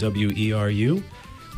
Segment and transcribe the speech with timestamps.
[0.00, 1.02] WERU.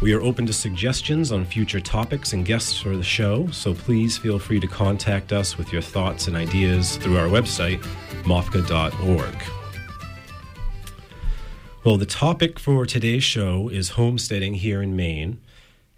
[0.01, 4.18] We are open to suggestions on future topics and guests for the show, so please
[4.18, 7.80] feel free to contact us with your thoughts and ideas through our website,
[8.24, 9.36] mofga.org.
[11.84, 15.40] Well, the topic for today's show is homesteading here in Maine.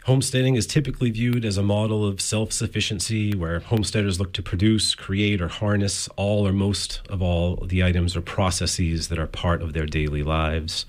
[0.04, 4.94] Homesteading is typically viewed as a model of self sufficiency where homesteaders look to produce,
[4.94, 9.62] create, or harness all or most of all the items or processes that are part
[9.62, 10.84] of their daily lives.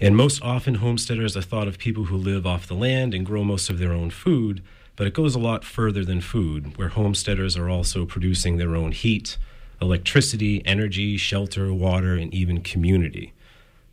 [0.00, 3.44] And most often, homesteaders are thought of people who live off the land and grow
[3.44, 4.62] most of their own food,
[4.96, 8.92] but it goes a lot further than food, where homesteaders are also producing their own
[8.92, 9.36] heat,
[9.80, 13.34] electricity, energy, shelter, water, and even community.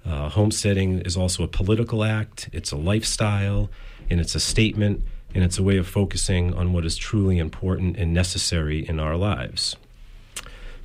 [0.05, 3.69] Uh, homesteading is also a political act, it's a lifestyle,
[4.09, 5.03] and it's a statement,
[5.35, 9.17] and it's a way of focusing on what is truly important and necessary in our
[9.17, 9.75] lives.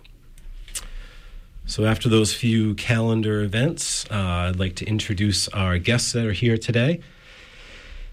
[1.66, 6.32] So, after those few calendar events, uh, I'd like to introduce our guests that are
[6.32, 7.00] here today.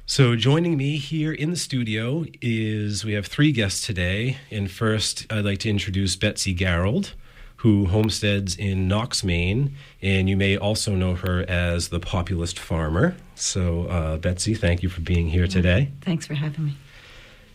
[0.06, 4.38] So, joining me here in the studio is we have three guests today.
[4.50, 7.12] And first, I'd like to introduce Betsy Garrold,
[7.58, 9.76] who homesteads in Knox, Maine.
[10.02, 13.18] And you may also know her as the Populist Farmer.
[13.36, 15.92] So, uh, Betsy, thank you for being here today.
[16.00, 16.78] Thanks for having me.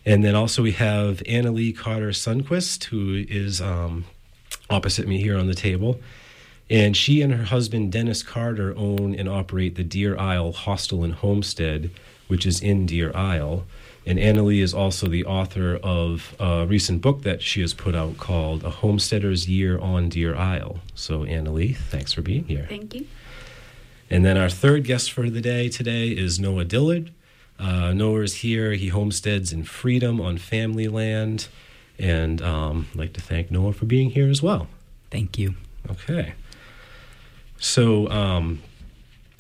[0.04, 4.04] And then also we have Anneli Carter Sundqvist, who is um,
[4.70, 6.00] opposite me here on the table.
[6.68, 11.14] And she and her husband, Dennis Carter, own and operate the Deer Isle Hostel and
[11.14, 11.90] Homestead,
[12.26, 13.64] which is in Deer Isle.
[14.04, 18.18] And Anneli is also the author of a recent book that she has put out
[18.18, 20.78] called A Homesteader's Year on Deer Isle.
[20.94, 22.66] So, Anneli, thanks for being here.
[22.68, 23.06] Thank you.
[24.08, 27.12] And then our third guest for the day today is Noah Dillard.
[27.58, 28.72] Uh, Noah is here.
[28.72, 31.48] He homesteads in Freedom on family land.
[31.98, 34.68] And um, I'd like to thank Noah for being here as well.
[35.10, 35.54] Thank you.
[35.90, 36.34] Okay.
[37.58, 38.62] So, um,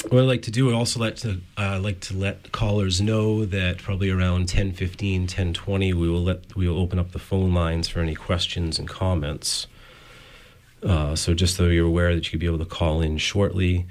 [0.08, 3.44] what I'd like to do, I also like to uh, like to let callers know
[3.44, 7.18] that probably around 10, 15, 10, 20, we will let we will open up the
[7.18, 9.66] phone lines for any questions and comments.
[10.82, 13.86] Uh, so just so you're aware that you could be able to call in shortly.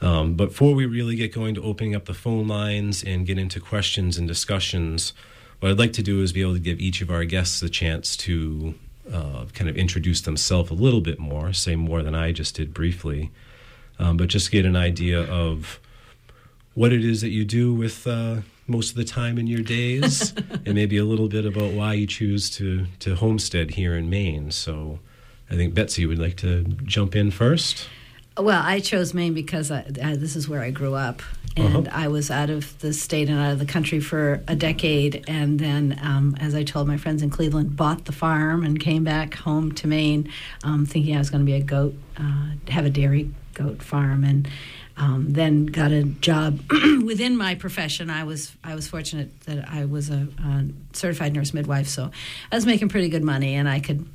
[0.00, 3.60] Um, before we really get going to opening up the phone lines and get into
[3.60, 5.12] questions and discussions,
[5.62, 7.68] what I'd like to do is be able to give each of our guests a
[7.68, 8.74] chance to
[9.12, 12.74] uh, kind of introduce themselves a little bit more, say more than I just did
[12.74, 13.30] briefly,
[14.00, 15.78] um, but just get an idea of
[16.74, 20.34] what it is that you do with uh, most of the time in your days,
[20.66, 24.50] and maybe a little bit about why you choose to to homestead here in Maine.
[24.50, 24.98] So,
[25.48, 27.88] I think Betsy would like to jump in first.
[28.38, 31.22] Well, I chose Maine because I, I, this is where I grew up,
[31.54, 31.98] and uh-huh.
[32.04, 35.24] I was out of the state and out of the country for a decade.
[35.28, 39.04] And then, um, as I told my friends in Cleveland, bought the farm and came
[39.04, 40.30] back home to Maine,
[40.64, 44.24] um, thinking I was going to be a goat, uh, have a dairy goat farm,
[44.24, 44.48] and
[44.96, 46.58] um, then got a job
[47.04, 48.08] within my profession.
[48.08, 50.64] I was I was fortunate that I was a, a
[50.94, 52.10] certified nurse midwife, so
[52.50, 54.06] I was making pretty good money, and I could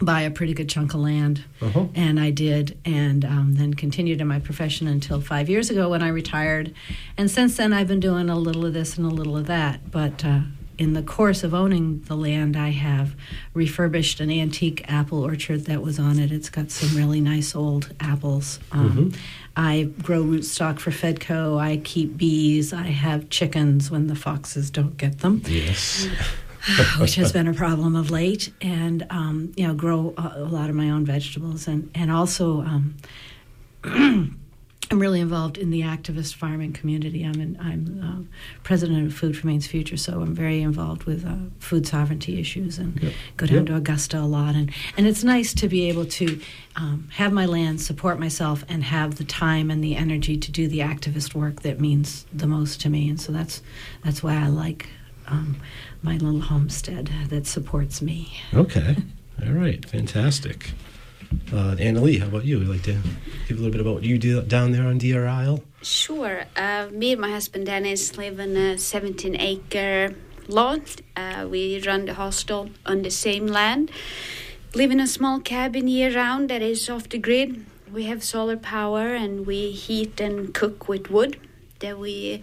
[0.00, 1.86] buy a pretty good chunk of land, uh-huh.
[1.94, 6.02] and I did, and um, then continued in my profession until five years ago when
[6.02, 6.74] I retired.
[7.16, 9.90] And since then, I've been doing a little of this and a little of that.
[9.90, 10.40] But uh,
[10.78, 13.14] in the course of owning the land, I have
[13.54, 16.30] refurbished an antique apple orchard that was on it.
[16.30, 18.58] It's got some really nice old apples.
[18.72, 19.20] Um, mm-hmm.
[19.56, 21.58] I grow rootstock for Fedco.
[21.58, 22.74] I keep bees.
[22.74, 25.42] I have chickens when the foxes don't get them.
[25.46, 26.08] Yes.
[26.98, 30.68] which has been a problem of late, and um, you know, grow a, a, lot
[30.68, 32.60] of my own vegetables, and and also.
[32.62, 32.96] Um,
[34.88, 37.24] I'm really involved in the activist farming community.
[37.24, 41.26] I'm in, I'm uh, president of Food for Maine's Future, so I'm very involved with
[41.26, 43.12] uh, food sovereignty issues and yep.
[43.36, 43.66] go down yep.
[43.66, 44.54] to Augusta a lot.
[44.54, 46.40] And and it's nice to be able to
[46.76, 50.68] um, have my land, support myself, and have the time and the energy to do
[50.68, 53.08] the activist work that means the most to me.
[53.08, 53.62] And so that's
[54.04, 54.88] that's why I like
[55.26, 55.56] um,
[56.02, 58.40] my little homestead that supports me.
[58.54, 58.96] Okay,
[59.44, 60.72] all right, fantastic.
[61.52, 62.58] Uh, Anneli, how about you?
[62.58, 62.98] Would you like to
[63.48, 65.62] give a little bit about what you do down there on Deer Isle?
[65.82, 66.44] Sure.
[66.56, 70.14] Uh, me and my husband Dennis live in a 17 acre
[70.48, 71.00] lot.
[71.16, 73.90] Uh, we run the hostel on the same land.
[74.74, 77.64] Live in a small cabin year round that is off the grid.
[77.92, 81.38] We have solar power and we heat and cook with wood
[81.80, 82.42] that we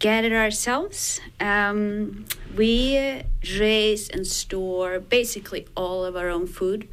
[0.00, 1.20] gather ourselves.
[1.38, 2.24] Um,
[2.56, 3.22] we
[3.58, 6.88] raise and store basically all of our own food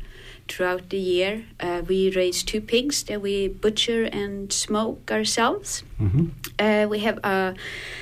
[0.48, 1.46] throughout the year.
[1.60, 5.84] Uh, we raise two pigs that we butcher and smoke ourselves.
[6.00, 6.28] Mm-hmm.
[6.60, 7.56] Uh, we have a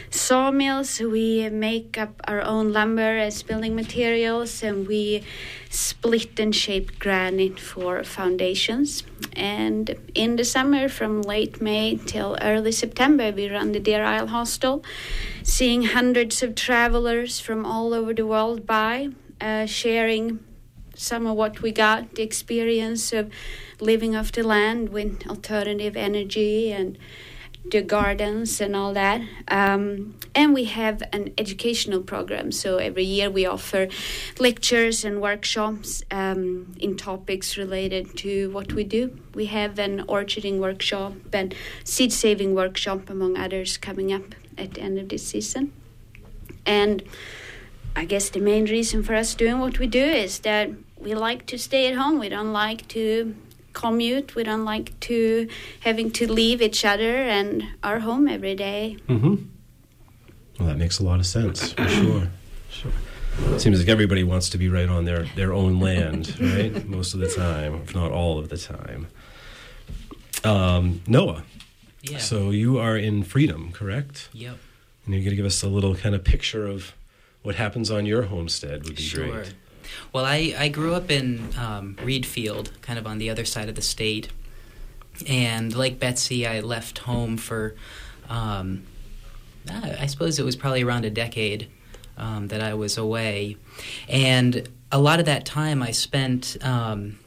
[0.10, 5.24] sawmill, so we make up our own lumber as building materials, and we
[5.70, 9.04] split and shape granite for foundations.
[9.34, 14.28] And in the summer, from late May till early September, we run the Deer Isle
[14.28, 14.84] Hostel,
[15.44, 19.10] seeing hundreds of travelers from all over the world by,
[19.42, 20.40] uh, sharing
[20.96, 23.32] some of what we got the experience of
[23.80, 26.98] living off the land with alternative energy and
[27.72, 29.22] the gardens and all that.
[29.48, 32.52] Um, and we have an educational program.
[32.52, 33.88] So every year we offer
[34.40, 39.18] lectures and workshops um, in topics related to what we do.
[39.34, 44.82] We have an orcharding workshop and seed saving workshop, among others, coming up at the
[44.82, 45.74] end of this season.
[46.66, 47.04] And
[47.96, 50.70] I guess the main reason for us doing what we do is that
[51.06, 52.20] we like to stay at home.
[52.20, 53.36] We don't like to
[53.74, 54.34] commute.
[54.34, 55.48] We don't like to
[55.82, 58.98] having to leave each other and our home every day.
[59.08, 59.36] Mm-hmm.
[60.58, 62.28] Well, that makes a lot of sense for sure.
[62.70, 62.92] Sure.
[63.54, 66.88] It seems like everybody wants to be right on their, their own land, right?
[66.88, 69.08] Most of the time, if not all of the time.
[70.44, 71.44] Um, Noah.
[72.02, 72.18] Yeah.
[72.18, 74.30] So you are in Freedom, correct?
[74.34, 74.58] Yep.
[75.06, 76.94] And you're going to give us a little kind of picture of
[77.44, 79.28] what happens on your homestead would be sure.
[79.28, 79.54] great.
[80.14, 83.76] Well, I, I grew up in um, Readfield, kind of on the other side of
[83.76, 84.30] the state.
[85.28, 87.76] And like Betsy, I left home for,
[88.30, 88.84] um,
[89.70, 91.70] I suppose it was probably around a decade
[92.18, 93.58] um, that I was away.
[94.08, 97.20] And a lot of that time I spent um,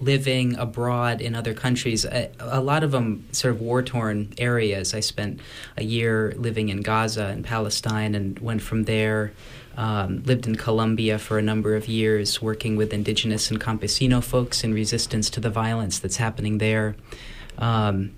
[0.00, 4.94] living abroad in other countries, a, a, lot of them sort of war torn areas.
[4.94, 5.40] I spent
[5.76, 9.32] a year living in Gaza and Palestine and went from there
[9.76, 14.64] um, lived in Colombia for a number of years, working with indigenous and campesino folks
[14.64, 16.94] in resistance to the violence that's happening there.
[17.58, 18.14] Um,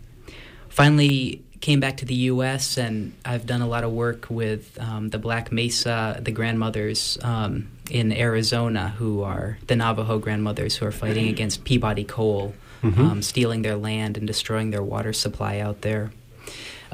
[0.68, 2.76] finally, came back to the U.S.
[2.76, 7.68] and I've done a lot of work with um, the Black Mesa, the grandmothers um,
[7.90, 13.00] in Arizona, who are the Navajo grandmothers who are fighting against Peabody coal, mm-hmm.
[13.00, 16.12] Um, stealing their land and destroying their water supply out there.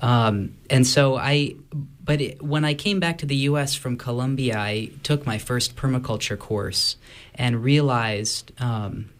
[0.00, 1.56] Um, and so I,
[2.02, 3.75] but it, when I came back to the U.S.
[3.75, 6.96] from Colombia, I took my first permaculture course
[7.34, 8.53] and realized.
[8.60, 9.10] Um,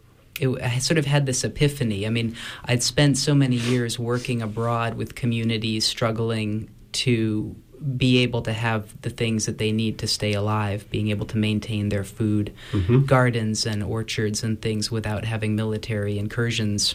[0.40, 2.07] it, I sort of had this epiphany.
[2.07, 7.54] I mean, I'd spent so many years working abroad with communities struggling to
[7.97, 11.37] be able to have the things that they need to stay alive, being able to
[11.37, 13.04] maintain their food, mm-hmm.
[13.04, 16.95] gardens and orchards and things without having military incursions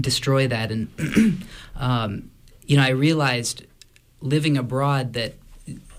[0.00, 0.70] destroy that.
[0.70, 1.44] And
[1.76, 2.30] um,
[2.66, 3.64] you know, I realized
[4.20, 5.34] living abroad that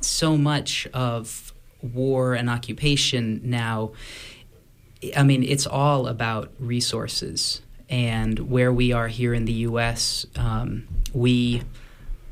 [0.02, 3.92] so much of war and occupation now,
[5.16, 7.62] I mean, it's all about resources.
[7.88, 11.62] And where we are here in the U.S., um, we,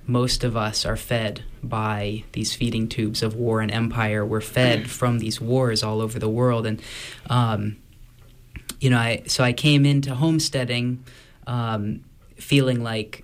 [0.07, 4.25] most of us, are fed by these feeding tubes of war and empire.
[4.25, 6.65] We're fed from these wars all over the world.
[6.65, 6.81] And,
[7.29, 7.77] um,
[8.79, 11.03] you know, I, so I came into homesteading
[11.45, 12.03] um,
[12.35, 13.23] feeling like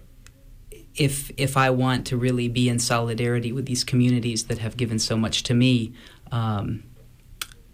[0.99, 4.99] if if I want to really be in solidarity with these communities that have given
[4.99, 5.93] so much to me,
[6.31, 6.83] um,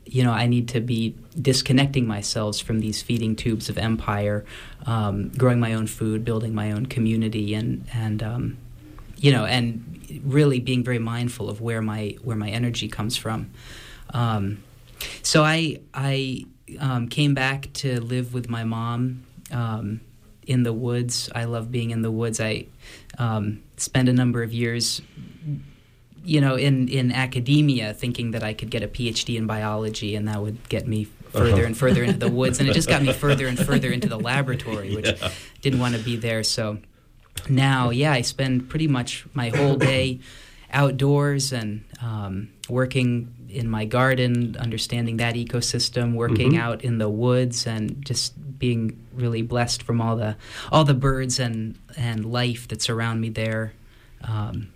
[0.06, 4.46] you know, I need to be disconnecting myself from these feeding tubes of empire,
[4.86, 8.58] um, growing my own food, building my own community, and and um,
[9.18, 13.50] you know, and really being very mindful of where my where my energy comes from.
[14.14, 14.64] Um,
[15.24, 16.46] so I I
[16.80, 20.02] um, came back to live with my mom um,
[20.46, 21.30] in the woods.
[21.34, 22.40] I love being in the woods.
[22.40, 22.68] I
[23.18, 25.02] um, spend a number of years,
[26.24, 30.28] you know, in in academia, thinking that I could get a PhD in biology, and
[30.28, 31.66] that would get me further Uh-huh.
[31.66, 34.18] and further into the woods, and it just got me further and further into the
[34.20, 35.32] laboratory, which Yeah.
[35.62, 36.44] didn't want to be there.
[36.44, 36.80] So
[37.50, 40.20] now, yeah, I spend pretty much my whole day
[40.72, 46.60] outdoors and um, working in my garden, understanding that ecosystem, working Mhm.
[46.60, 50.36] out in the woods, and just being really blessed from all the
[50.72, 53.74] all the birds and and life that's around me there.
[54.22, 54.70] Um,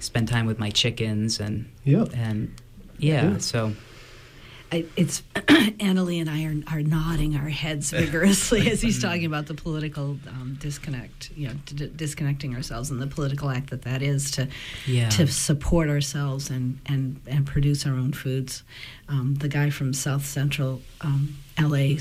[0.00, 2.06] spend time with my chickens and Yeah.
[2.14, 2.54] and
[2.98, 3.38] yeah, Yeah.
[3.38, 3.74] so
[4.72, 9.46] I, it's Anneli and I are, are nodding our heads vigorously as he's talking about
[9.46, 14.00] the political um, disconnect, you know, d- disconnecting ourselves and the political act that that
[14.00, 14.46] is to
[14.86, 18.62] yeah, to support ourselves and, and, and produce our own foods.
[19.08, 21.96] Um, the guy from South Central um, LA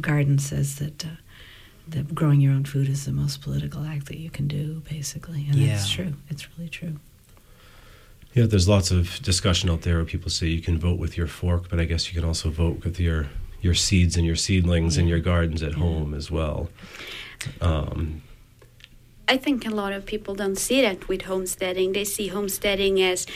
[0.00, 1.08] Garden says that uh,
[1.88, 5.46] that growing your own food is the most political act that you can do, basically,
[5.50, 6.14] and that's true.
[6.28, 6.96] It's really true.
[8.34, 11.26] Yeah, there's lots of discussion out there where people say you can vote with your
[11.26, 13.28] fork, but I guess you can also vote with your
[13.60, 16.70] your seeds and your seedlings and your gardens at home as well.
[17.60, 18.22] Um,
[19.28, 21.92] I think a lot of people don't see that with homesteading.
[21.92, 23.26] They see homesteading as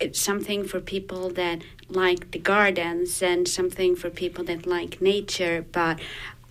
[0.00, 5.64] it's something for people that like the gardens and something for people that like nature.
[5.72, 6.00] But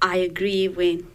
[0.01, 1.05] I agree with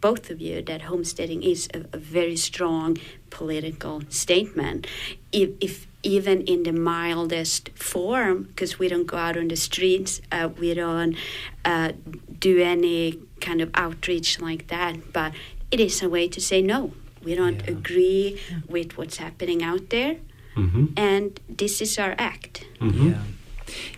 [0.00, 2.98] both of you that homesteading is a, a very strong
[3.30, 4.86] political statement.
[5.32, 10.20] If, if even in the mildest form, because we don't go out on the streets,
[10.30, 11.16] uh, we don't
[11.64, 11.92] uh,
[12.38, 15.32] do any kind of outreach like that, but
[15.70, 16.92] it is a way to say no.
[17.24, 17.72] We don't Yeah.
[17.72, 20.16] agree with what's happening out there,
[20.58, 22.66] mhm, and this is our act.
[22.80, 23.10] mhm.
[23.10, 23.22] Yeah,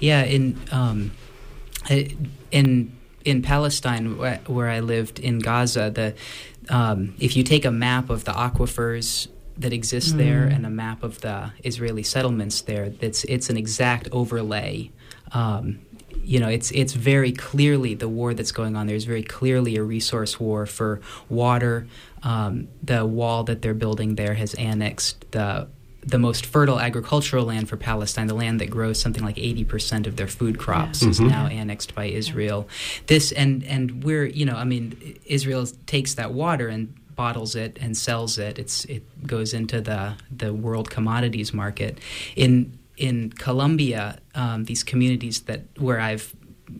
[0.00, 0.22] yeah.
[0.36, 1.10] In um,
[2.50, 2.92] in
[3.24, 6.14] in Palestine, where, where I lived in Gaza, the
[6.68, 11.02] um, if you take a map of the aquifers that exist there and a map
[11.02, 14.90] of the Israeli settlements there, that's it's an exact overlay.
[15.32, 15.80] Um,
[16.22, 19.76] you know, it's it's very clearly the war that's going on there is very clearly
[19.76, 21.86] a resource war for water.
[22.22, 25.68] Um, the wall that they're building there has annexed the
[26.06, 30.16] the most fertile agricultural land for Palestine, the land that grows something like 80% of
[30.16, 31.08] their food crops, Yeah.
[31.10, 31.28] is Mhm.
[31.28, 32.66] now annexed by Israel.
[33.06, 37.76] This and and we're you know I mean Israel takes that water and bottles it
[37.82, 38.58] and sells it.
[38.58, 41.98] It's it goes into the the world commodities market.
[42.34, 46.34] In in Colombia, um, these communities that where I've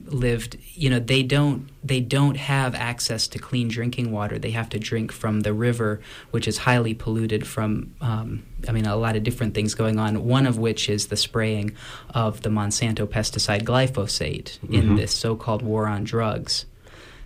[0.07, 4.39] lived, you know, they don't they don't have access to clean drinking water.
[4.39, 7.95] They have to drink from the river, which is highly polluted from.
[8.01, 10.25] Um, I mean, a lot of different things going on.
[10.25, 11.73] One of which is the spraying
[12.15, 14.97] of the Monsanto pesticide glyphosate in Mhm.
[14.97, 16.67] this so-called war on drugs.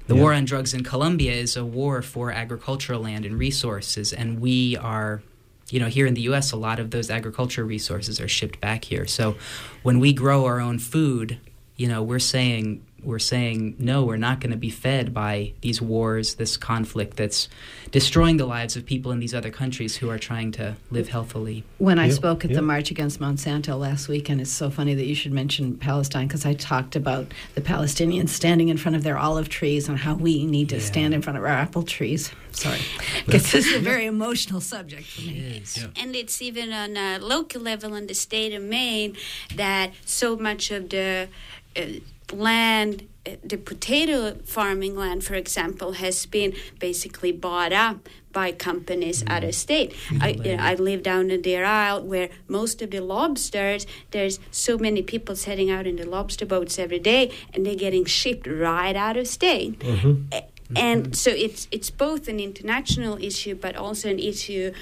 [0.06, 0.20] The Yeah.
[0.20, 4.76] war on drugs in Colombia is a war for agricultural land and resources, and we
[4.76, 5.22] are,
[5.70, 8.84] you know, here in the U.S., a lot of those agriculture resources are shipped back
[8.84, 9.06] here.
[9.06, 9.34] So
[9.82, 11.38] when we grow our own food,
[11.76, 15.82] you know, we're saying we're saying no, we're not going to be fed by these
[15.82, 17.50] wars, this conflict that's
[17.90, 21.64] destroying the lives of people in these other countries who are trying to live healthily.
[21.76, 22.56] When I Yeah, spoke at yeah.
[22.56, 26.26] the March Against Monsanto last week, and it's so funny that you should mention Palestine
[26.28, 30.14] because I talked about the Palestinians standing in front of their olive trees and how
[30.14, 30.82] we need to Yeah.
[30.82, 32.32] stand in front of our apple trees.
[32.52, 32.80] Sorry,
[33.26, 35.62] because this is a very emotional subject for me.
[35.76, 35.88] Yeah.
[35.96, 39.14] And it's even on a local level in the state of Maine
[39.56, 41.28] that so much of the
[41.76, 42.00] Uh,
[42.32, 49.22] land, uh, the potato farming land, for example, has been basically bought up by companies
[49.28, 49.92] out of state.
[49.92, 50.22] Mm-hmm.
[50.22, 54.40] I, you know, I live down in Deer Isle where most of the lobsters, there's
[54.50, 58.46] so many people setting out in the lobster boats every day and they're getting shipped
[58.46, 59.78] right out of state.
[59.78, 60.14] Mm-hmm.
[60.32, 64.72] A- And so it's it's both an international issue, but also an issue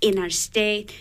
[0.00, 0.92] in our state,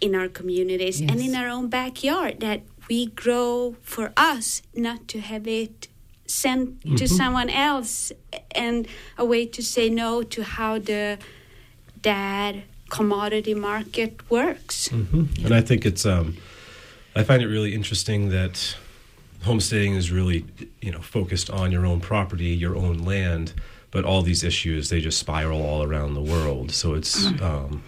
[0.00, 5.20] in our communities, and in our own backyard that we grow for us, not to
[5.20, 5.88] have it
[6.26, 8.12] sent to someone else,
[8.54, 11.18] and a way to say no to how the
[12.02, 12.54] that
[12.90, 14.88] commodity market works.
[14.88, 16.36] hmm And I think it's, um,
[17.16, 18.76] I find it really interesting that
[19.42, 20.44] homesteading is really,
[20.80, 23.52] you know, focused on your own property, your own land,
[23.90, 26.70] but all these issues they just spiral all around the world.
[26.72, 27.82] So it's, um,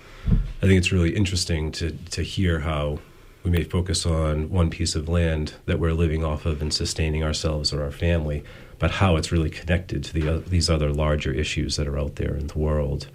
[0.62, 2.99] I think it's really interesting to to hear how
[3.43, 7.23] we may focus on one piece of land that we're living off of and sustaining
[7.23, 8.45] ourselves or our family,
[8.79, 12.17] but how it's really connected to the oth- these other larger issues that are out
[12.17, 13.09] there in the world.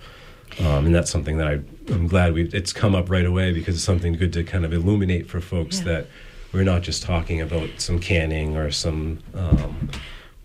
[0.60, 1.54] Um, and that's something that I,
[1.94, 4.74] I'm glad we it's come up right away because it's something good to kind of
[4.74, 5.86] illuminate for folks Yeah.
[5.86, 6.08] that
[6.54, 9.90] we're not just talking about some canning or some um,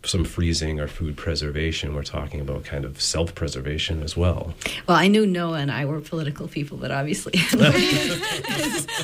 [0.04, 1.95] some freezing or food preservation.
[1.95, 4.54] We're talking about kind of self preservation as well.
[4.87, 7.35] Well, I knew Noah and I were political people, but obviously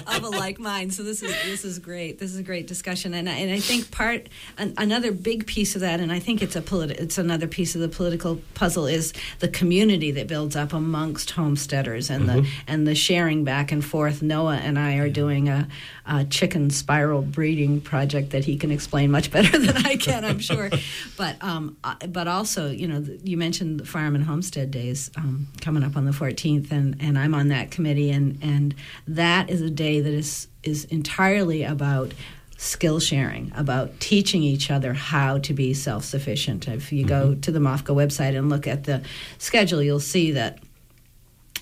[0.07, 0.95] of a like mind.
[0.95, 2.19] So this is this is great.
[2.19, 5.75] This is a great discussion, and I, and I think part an, another big piece
[5.75, 8.87] of that, and I think it's a politi- it's another piece of the political puzzle
[8.87, 12.43] is the community that builds up amongst homesteaders and mm-hmm.
[12.43, 14.23] the and the sharing back and forth.
[14.23, 15.69] Noah and I are doing a,
[16.07, 20.39] a chicken spiral breeding project that he can explain much better than I can, I'm
[20.39, 20.71] sure.
[21.17, 21.77] But um,
[22.09, 26.05] but also, you know, you mentioned the farm and homestead days um, coming up on
[26.05, 28.75] the 14th, and, and I'm on that committee, and and
[29.09, 32.13] that is a day that is is entirely about
[32.59, 36.69] skill sharing, about teaching each other how to be self sufficient.
[36.69, 37.09] If you mm-hmm.
[37.09, 39.03] go to the MOFGA website and look at the
[39.39, 40.59] schedule, you'll see that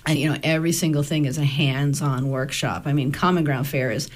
[0.05, 3.89] and you know every single thing is a hands-on workshop i mean common ground fair
[3.89, 4.09] is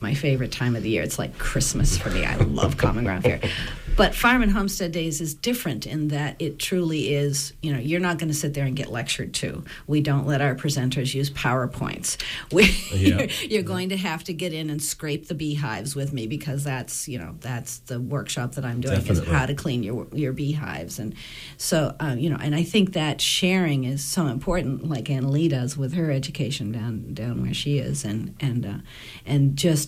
[0.00, 3.22] my favorite time of the year it's like christmas for me i love common ground
[3.22, 3.40] fair
[3.98, 7.98] but Farm and Homestead Days is different in that it truly is, you know, you're
[7.98, 9.64] not going to sit there and get lectured to.
[9.88, 12.16] We don't let our presenters use PowerPoints.
[12.52, 12.64] We,
[12.94, 13.18] yeah.
[13.18, 16.62] you're, you're going to have to get in and scrape the beehives with me because
[16.64, 19.26] that's, you know, that's the workshop that I'm doing Definitely.
[19.26, 20.98] is how to clean your your beehives.
[20.98, 21.14] And
[21.56, 25.76] so, um, you know, and I think that sharing is so important, like Anneli does
[25.76, 28.78] with her education down down where she is, and and uh,
[29.26, 29.87] and just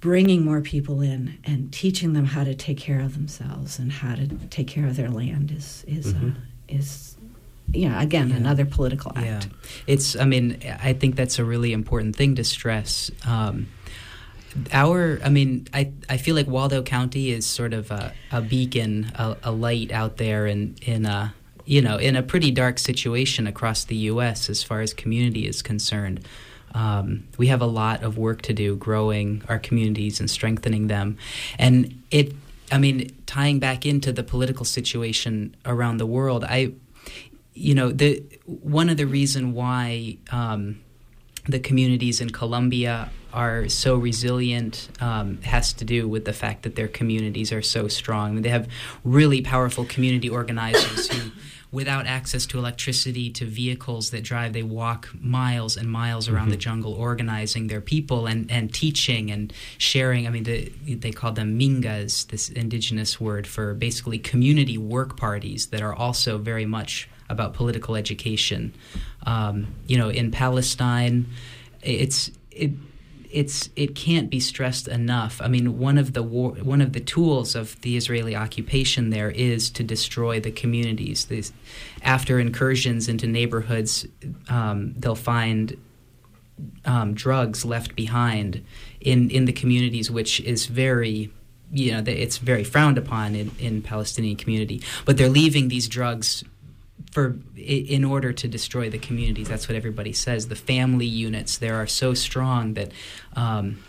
[0.00, 4.14] bringing more people in and teaching them how to take care of themselves and how
[4.14, 6.28] to take care of their land is is mm-hmm.
[6.28, 6.32] uh,
[6.68, 7.16] is
[7.72, 8.36] yeah again yeah.
[8.36, 9.26] another political act.
[9.26, 10.16] Yeah, it's.
[10.16, 13.10] I mean, I think that's a really important thing to stress.
[13.26, 13.68] Um,
[14.72, 19.10] our, I mean, I I feel like Waldo County is sort of a, a beacon,
[19.14, 23.46] a, a light out there in in a you know in a pretty dark situation
[23.46, 24.48] across the U.S.
[24.48, 26.20] as far as community is concerned.
[26.76, 31.16] Um, we have a lot of work to do growing our communities and strengthening them.
[31.58, 32.34] And it,
[32.70, 36.74] I mean, tying back into the political situation around the world, I,
[37.54, 40.82] you know, the one of the reason why um,
[41.48, 46.76] the communities in Colombia are so resilient um, has to do with the fact that
[46.76, 48.42] their communities are so strong.
[48.42, 48.68] They have
[49.02, 51.30] really powerful community organizers who
[51.76, 54.54] without access to electricity, to vehicles that drive.
[54.54, 56.52] They walk miles and miles around mm-hmm.
[56.52, 60.26] the jungle, organizing their people and, and teaching and sharing.
[60.26, 65.66] I mean, the, they call them mingas, this indigenous word for basically community work parties
[65.66, 68.72] that are also very much about political education.
[69.26, 71.26] Um, you know, in Palestine,
[71.82, 72.70] it's it
[73.36, 75.42] it's it can't be stressed enough.
[75.42, 79.30] I mean, one of the war, one of the tools of the Israeli occupation there
[79.30, 81.26] is to destroy the communities.
[81.26, 81.52] These,
[82.00, 84.06] after incursions into neighborhoods,
[84.48, 85.76] um, they'll find
[86.86, 88.64] um, drugs left behind
[89.02, 91.30] in in the communities, which is very
[91.70, 94.80] you know it's very frowned upon in, in Palestinian community.
[95.04, 96.42] But they're leaving these drugs
[97.10, 99.48] for in order to destroy the communities.
[99.48, 100.48] That's what everybody says.
[100.48, 102.92] The family units there are so strong that.
[103.34, 103.82] Um,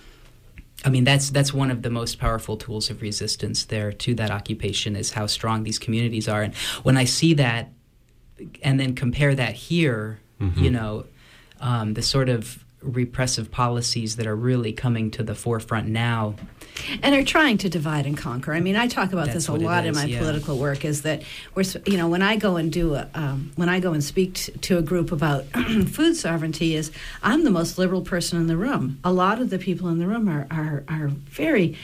[0.86, 4.30] I mean that's that's one of the most powerful tools of resistance there to that
[4.30, 7.72] occupation is how strong these communities are and when I see that
[8.62, 10.64] and then compare that here mm-hmm.
[10.64, 11.06] you know
[11.60, 16.36] um, the sort of repressive policies that are really coming to the forefront now
[17.02, 18.54] and are trying to divide and conquer.
[18.54, 20.20] I mean, I talk about That's this a lot is, in my yeah.
[20.20, 20.86] political work.
[20.86, 21.24] Is that
[21.56, 24.36] we're you know when I go and do a, um, when I go and speak
[24.36, 25.46] t- to a group about
[25.88, 26.92] food sovereignty, is
[27.24, 29.00] I'm the most liberal person in the room.
[29.04, 31.78] A lot of the people in the room are are, are very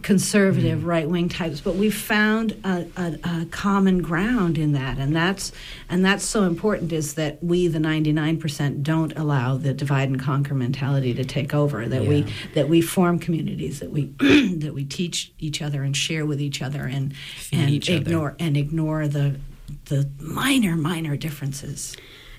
[0.00, 0.86] conservative mm.
[0.86, 5.52] right wing types, but we've found a, a, a, common ground in that, and that's
[5.88, 6.92] and that's so important.
[6.92, 11.24] Is that we, the ninety nine percent, don't allow the divide and conquer mentality to
[11.24, 11.86] take over.
[11.86, 12.08] That yeah.
[12.08, 14.06] we that we form communities, that we
[14.56, 18.36] that we teach each other and share with each other, and Feed and ignore other.
[18.40, 19.38] and ignore the
[19.86, 21.96] the minor minor differences.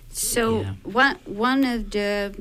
[0.10, 0.74] So yeah.
[0.84, 2.36] one one of the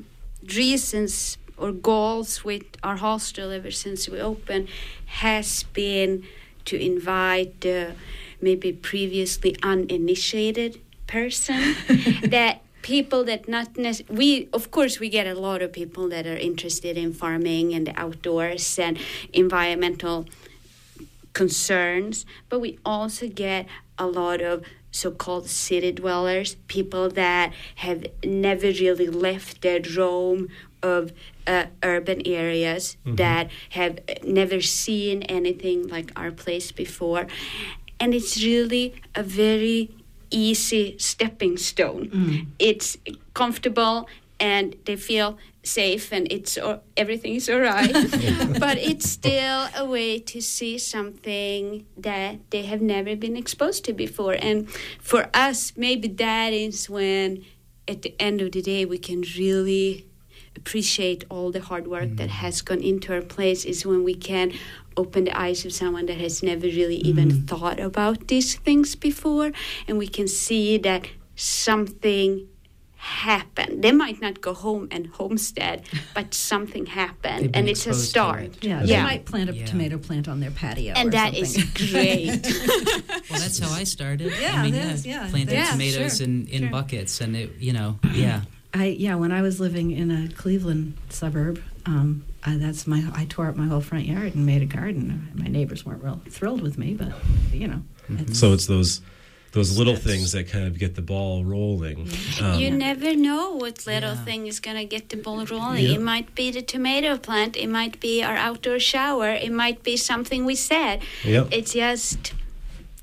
[0.57, 4.69] reasons or goals with our hostel ever since we opened
[5.07, 6.25] has been
[6.65, 7.93] to invite uh,
[8.41, 11.75] maybe previously uninitiated person
[12.25, 16.27] that people that not nec- we of course we get a lot of people that
[16.27, 18.99] are interested in farming and the outdoors and
[19.33, 20.27] environmental
[21.33, 23.67] concerns but we also get
[23.99, 30.49] a lot of so-called city dwellers people that have never really left their home
[30.83, 31.13] of
[31.47, 33.17] uh, urban areas mm-hmm.
[33.17, 37.27] that have never seen anything like our place before.
[38.01, 39.91] And it's really a very
[40.31, 42.09] easy stepping stone.
[42.09, 42.47] Mm.
[42.59, 42.97] It's
[43.35, 44.09] comfortable
[44.41, 47.93] and they feel safe and it's or everything is all right.
[48.59, 53.93] but it's still a way to see something that they have never been exposed to
[53.93, 54.35] before.
[54.35, 54.69] And
[55.01, 57.45] for us, maybe that is when,
[57.87, 60.07] at the end of the day, we can really
[60.57, 62.17] appreciate all the hard work mm.
[62.17, 64.53] that has gone into our place is when we can
[64.97, 67.49] open the eyes of someone that has never really even mm.
[67.49, 69.51] thought about these things before
[69.89, 72.47] and we can see that something
[73.03, 73.83] happened.
[73.83, 78.43] They might not go home and homestead, but something happened, and it's a start.
[78.43, 78.65] It.
[78.65, 79.67] Yeah, yeah, they might plant a yeah.
[79.67, 81.43] tomato plant on their patio, and that something.
[81.43, 82.29] is great.
[83.31, 84.33] well, that's how I started.
[84.41, 86.71] Yeah, I mean, yeah, yeah, planted yeah, tomatoes sure, in, in sure.
[86.71, 88.43] buckets, and it, you know, yeah.
[88.75, 93.27] I yeah, when I was living in a Cleveland suburb, um, I, that's my I
[93.27, 95.29] tore up my whole front yard and made a garden.
[95.35, 97.13] My neighbors weren't real thrilled with me, but
[97.53, 97.83] you know.
[98.11, 98.31] Mm-hmm.
[98.31, 99.01] It's, so it's those
[99.53, 102.09] those little things that kind of get the ball rolling.
[102.41, 104.25] Um, you never know what little yeah.
[104.25, 105.85] thing is going to get the ball rolling.
[105.85, 107.57] It might be the tomato plant.
[107.57, 109.29] It might be our outdoor shower.
[109.29, 111.03] It might be something we said.
[111.23, 111.49] Yep.
[111.51, 112.33] It's just,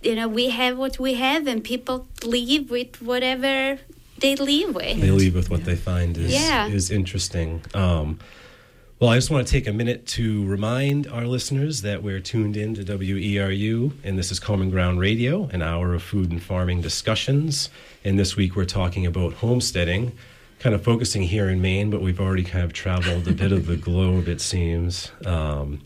[0.02, 3.78] you know, we have what we have, and people leave with whatever
[4.22, 5.00] they leave with.
[5.00, 5.66] They leave with what yeah.
[5.66, 6.68] they find is yeah.
[6.68, 7.62] is interesting.
[7.74, 8.20] Um,
[9.00, 12.58] well, I just want to take a minute to remind our listeners that we're tuned
[12.58, 16.82] in to WERU, and this is Common Ground Radio, an hour of food and farming
[16.82, 17.70] discussions.
[18.04, 20.12] And this week we're talking about homesteading,
[20.60, 23.68] kind of focusing here in Maine, but we've already kind of traveled a bit of
[23.68, 25.82] the globe, it seems, um,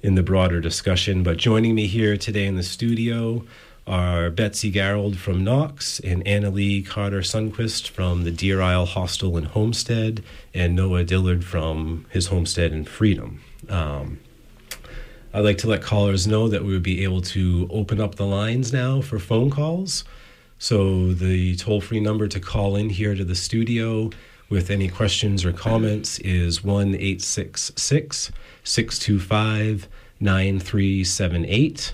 [0.00, 1.24] in the broader discussion.
[1.24, 3.44] But joining me here today in the studio
[3.86, 9.46] are Betsy Garrold from Knox and Anneli Carter Sundqvist from the Deer Isle Hostel and
[9.46, 13.40] Homestead, and Noah Dillard from his homestead in Freedom.
[13.68, 14.18] Um,
[15.32, 18.26] I'd like to let callers know that we would be able to open up the
[18.26, 20.04] lines now for phone calls.
[20.58, 24.10] So the toll free number to call in here to the studio
[24.48, 31.92] with any questions or comments is 1 625 9378.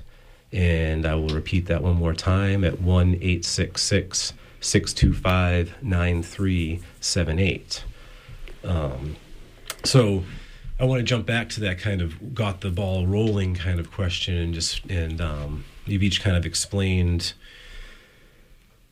[0.53, 7.85] And I will repeat that one more time at 1 866 625 9378.
[8.65, 9.17] Um,
[9.85, 10.23] so
[10.79, 13.91] I want to jump back to that kind of got the ball rolling kind of
[13.91, 17.35] question and just, and um, you've each kind of explained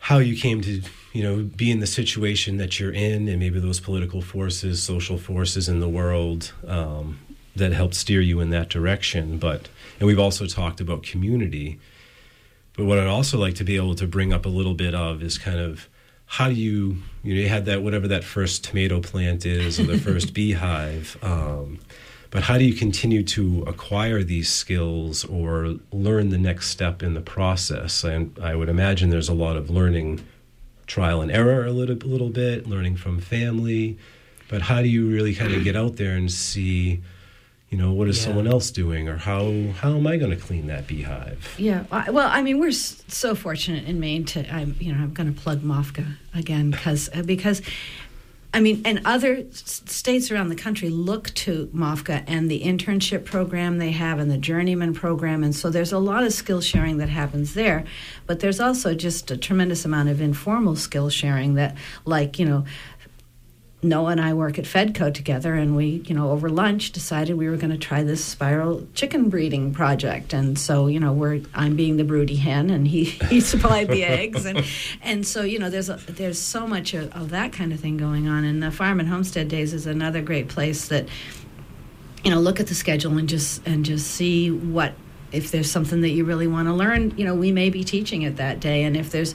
[0.00, 3.60] how you came to you know be in the situation that you're in and maybe
[3.60, 7.18] those political forces social forces in the world um,
[7.54, 9.68] that helped steer you in that direction but
[10.00, 11.78] and we've also talked about community.
[12.72, 15.22] But what I'd also like to be able to bring up a little bit of
[15.22, 15.88] is kind of
[16.24, 19.84] how do you, you know, you had that, whatever that first tomato plant is or
[19.84, 21.18] the first beehive.
[21.22, 21.80] Um,
[22.30, 27.14] but how do you continue to acquire these skills or learn the next step in
[27.14, 28.02] the process?
[28.02, 30.24] And I would imagine there's a lot of learning,
[30.86, 33.98] trial and error a little, a little bit, learning from family.
[34.48, 37.02] But how do you really kind of get out there and see?
[37.70, 38.24] You know what is yeah.
[38.24, 42.28] someone else doing or how how am i going to clean that beehive yeah well
[42.28, 45.60] i mean we're so fortunate in maine to i'm you know i'm going to plug
[45.60, 47.62] MOFGA again because uh, because
[48.52, 53.78] I mean, and other states around the country look to MOFGA and the internship program
[53.78, 55.44] they have and the journeyman program.
[55.44, 57.84] And so there's a lot of skill sharing that happens there.
[58.26, 62.64] But there's also just a tremendous amount of informal skill sharing that, like, you know,
[63.82, 67.48] Noah and I work at Fedco together, and we, you know, over lunch decided we
[67.48, 70.34] were going to try this spiral chicken breeding project.
[70.34, 74.04] And so, you know, we're I'm being the broody hen, and he he supplied the
[74.04, 74.64] eggs, and
[75.00, 77.96] and so you know, there's a, there's so much of, of that kind of thing
[77.96, 78.44] going on.
[78.44, 81.08] And the Farm and Homestead Days is another great place that,
[82.22, 84.92] you know, look at the schedule and just and just see what
[85.32, 87.14] if there's something that you really want to learn.
[87.16, 89.34] You know, we may be teaching it that day, and if there's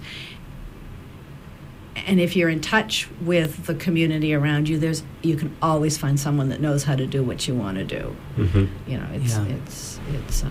[1.96, 6.20] and if you're in touch with the community around you, there's you can always find
[6.20, 8.16] someone that knows how to do what you want to do.
[8.38, 8.90] Mm-hmm.
[8.90, 9.46] You know, it's yeah.
[9.46, 10.44] it's it's.
[10.44, 10.50] Uh,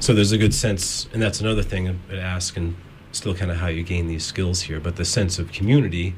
[0.00, 2.74] so there's a good sense, and that's another thing I ask, and
[3.12, 4.80] still kind of how you gain these skills here.
[4.80, 6.14] But the sense of community,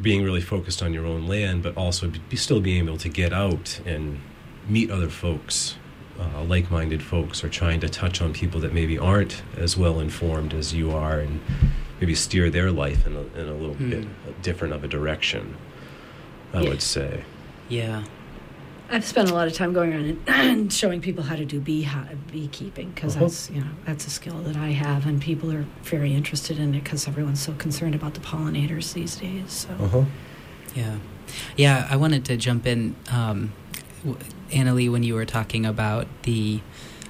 [0.00, 3.32] being really focused on your own land, but also be, still being able to get
[3.32, 4.20] out and
[4.68, 5.76] meet other folks,
[6.18, 10.54] uh, like-minded folks, or trying to touch on people that maybe aren't as well informed
[10.54, 11.40] as you are, and
[12.00, 13.90] maybe steer their life in a, in a little mm.
[13.90, 15.56] bit different of a direction.
[16.52, 16.68] I yeah.
[16.68, 17.24] would say.
[17.68, 18.04] Yeah.
[18.92, 21.88] I've spent a lot of time going around and showing people how to do bee
[22.32, 23.26] beekeeping because uh-huh.
[23.26, 26.74] that's you know that's a skill that I have and people are very interested in
[26.74, 29.52] it because everyone's so concerned about the pollinators these days.
[29.52, 29.84] So.
[29.84, 30.04] Uh-huh.
[30.74, 30.96] Yeah,
[31.56, 31.86] yeah.
[31.88, 33.52] I wanted to jump in, um,
[34.50, 36.60] Anneli, when you were talking about the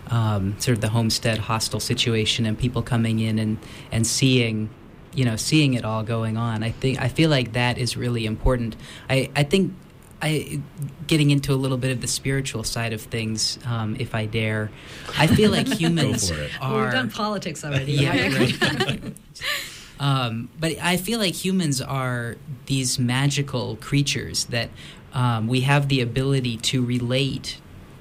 [0.09, 3.59] um, sort of the homestead hostel situation and people coming in and,
[3.93, 4.69] and seeing
[5.15, 6.63] you know, seeing it all going on.
[6.63, 8.77] I think I feel like that is really important.
[9.09, 9.75] I I think.
[10.23, 10.61] I
[11.07, 14.71] getting into a little bit of the spiritual side of things, um, if I dare.
[15.17, 16.47] I feel like humans are.
[16.61, 17.93] Well, we've done politics already.
[17.93, 19.15] Yeah, right.
[19.99, 24.69] um, but I feel like humans are these magical creatures that
[25.15, 27.59] um, we have the ability to relate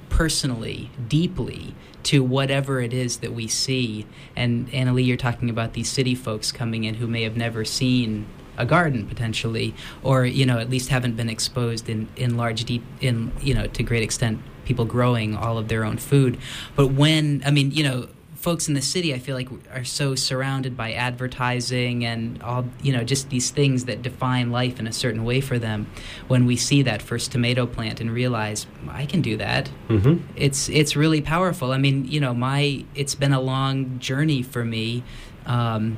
[0.09, 4.05] personally, deeply to whatever it is that we see.
[4.35, 8.27] And Anneli, you're talking about these city folks coming in who may have never seen
[8.57, 12.83] a garden potentially, or you know at least haven't been exposed in in large deep
[12.99, 16.37] in you know to great extent people growing all of their own food.
[16.75, 20.15] But when I mean you know folks in the city, I feel like are so
[20.15, 24.93] surrounded by advertising and all you know just these things that define life in a
[24.93, 25.87] certain way for them.
[26.27, 30.23] When we see that first tomato plant and realize I can do that, Mm-hmm.
[30.35, 31.71] it's it's really powerful.
[31.71, 35.03] I mean, you know, my it's been a long journey for me.
[35.45, 35.97] Um,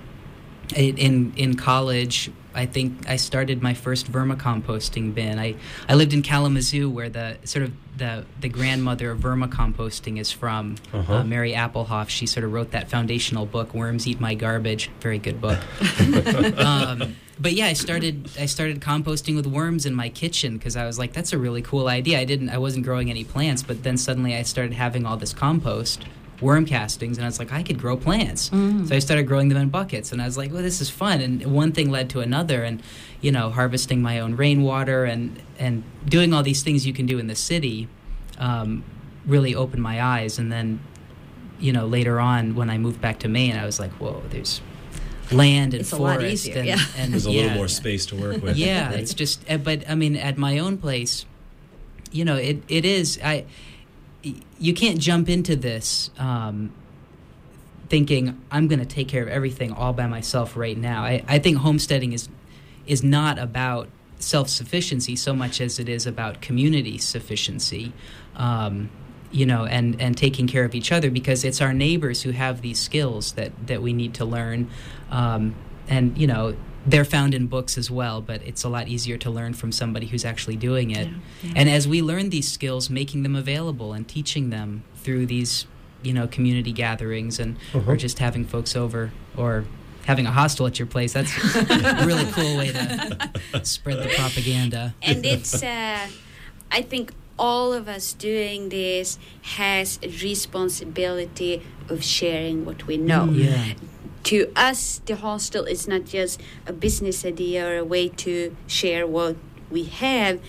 [0.75, 5.39] in- in in college, I think I started my first vermicomposting bin.
[5.39, 5.55] I,
[5.87, 10.75] I lived in Kalamazoo, where the sort of the the grandmother of vermicomposting is from,
[10.93, 11.15] Uh-huh.
[11.17, 12.09] uh, Mary Appelhof.
[12.09, 15.59] She sort of wrote that foundational book, "Worms Eat My Garbage." Very good book.
[16.59, 20.85] um, but yeah, I started I started composting with worms in my kitchen because I
[20.85, 22.19] was like, that's a really cool idea.
[22.19, 25.33] I didn't I wasn't growing any plants, but then suddenly I started having all this
[25.33, 26.03] compost
[26.41, 28.49] worm castings and I was like I could grow plants.
[28.49, 31.21] So I started growing them in buckets and I was like, well this is fun
[31.21, 32.81] and one thing led to another and
[33.21, 37.19] you know, harvesting my own rainwater and and doing all these things you can do
[37.19, 37.87] in the city
[38.39, 38.83] um,
[39.25, 40.79] really opened my eyes and then
[41.59, 44.61] you know, later on when I moved back to Maine, I was like, whoa, there's
[45.31, 46.77] land and It's a lot forest easier, and, yeah.
[46.97, 48.57] and There's a yeah, little more space to work with.
[48.57, 48.99] yeah, right?
[48.99, 49.47] it's just.
[49.47, 51.25] uh, But I mean, at my own place,
[52.11, 53.19] you know, it it is.
[53.23, 53.45] I y-
[54.23, 56.71] you can't jump into this um,
[57.89, 61.03] thinking I'm going to take care of everything all by myself right now.
[61.03, 62.29] I, I think homesteading is
[62.85, 67.93] is not about self sufficiency so much as it is about community sufficiency.
[68.35, 68.89] Um,
[69.31, 72.61] you know, and, and taking care of each other because it's our neighbors who have
[72.61, 74.69] these skills that, that we need to learn.
[75.09, 75.55] Um,
[75.87, 79.29] and, you know, they're found in books as well, but it's a lot easier to
[79.29, 81.07] learn from somebody who's actually doing it.
[81.07, 81.13] Yeah,
[81.43, 81.53] yeah.
[81.55, 85.67] And as we learn these skills, making them available and teaching them through these,
[86.01, 87.91] you know, community gatherings and Uh-huh.
[87.91, 89.65] or just having folks over or
[90.05, 91.13] having a hostel at your place.
[91.13, 94.95] That's a really cool way to spread the propaganda.
[95.03, 96.07] and it's uh,
[96.71, 103.25] i think all of us doing this has a responsibility of sharing what we know
[103.25, 103.73] Yeah.
[104.23, 109.05] To us the hostel is not just a business idea or a way to share
[109.07, 109.35] what
[109.69, 110.39] we have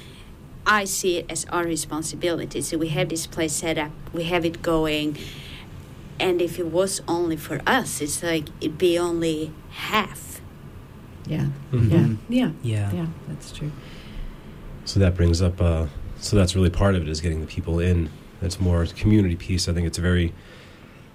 [0.66, 4.44] i see it as our responsibility so we have this place set up we have
[4.44, 5.16] it going
[6.20, 10.40] and if it was only for us it's like it'd be only half
[11.26, 11.46] Yeah.
[11.72, 11.90] Mhm.
[11.90, 12.06] Yeah.
[12.28, 12.50] Yeah.
[12.62, 12.92] Yeah.
[12.92, 13.06] Yeah.
[13.28, 13.70] That's true.
[14.84, 15.60] So that brings up.
[15.60, 15.86] Uh,
[16.18, 18.10] so that's really part of it is getting the people in.
[18.42, 19.68] It's more community piece.
[19.68, 20.32] I think it's a very.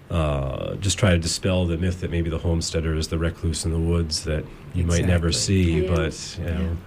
[0.09, 3.71] Uh, just try to dispel the myth that maybe the homesteader is the recluse in
[3.71, 5.93] the woods that you might never see, Yeah.
[5.95, 6.77] but you know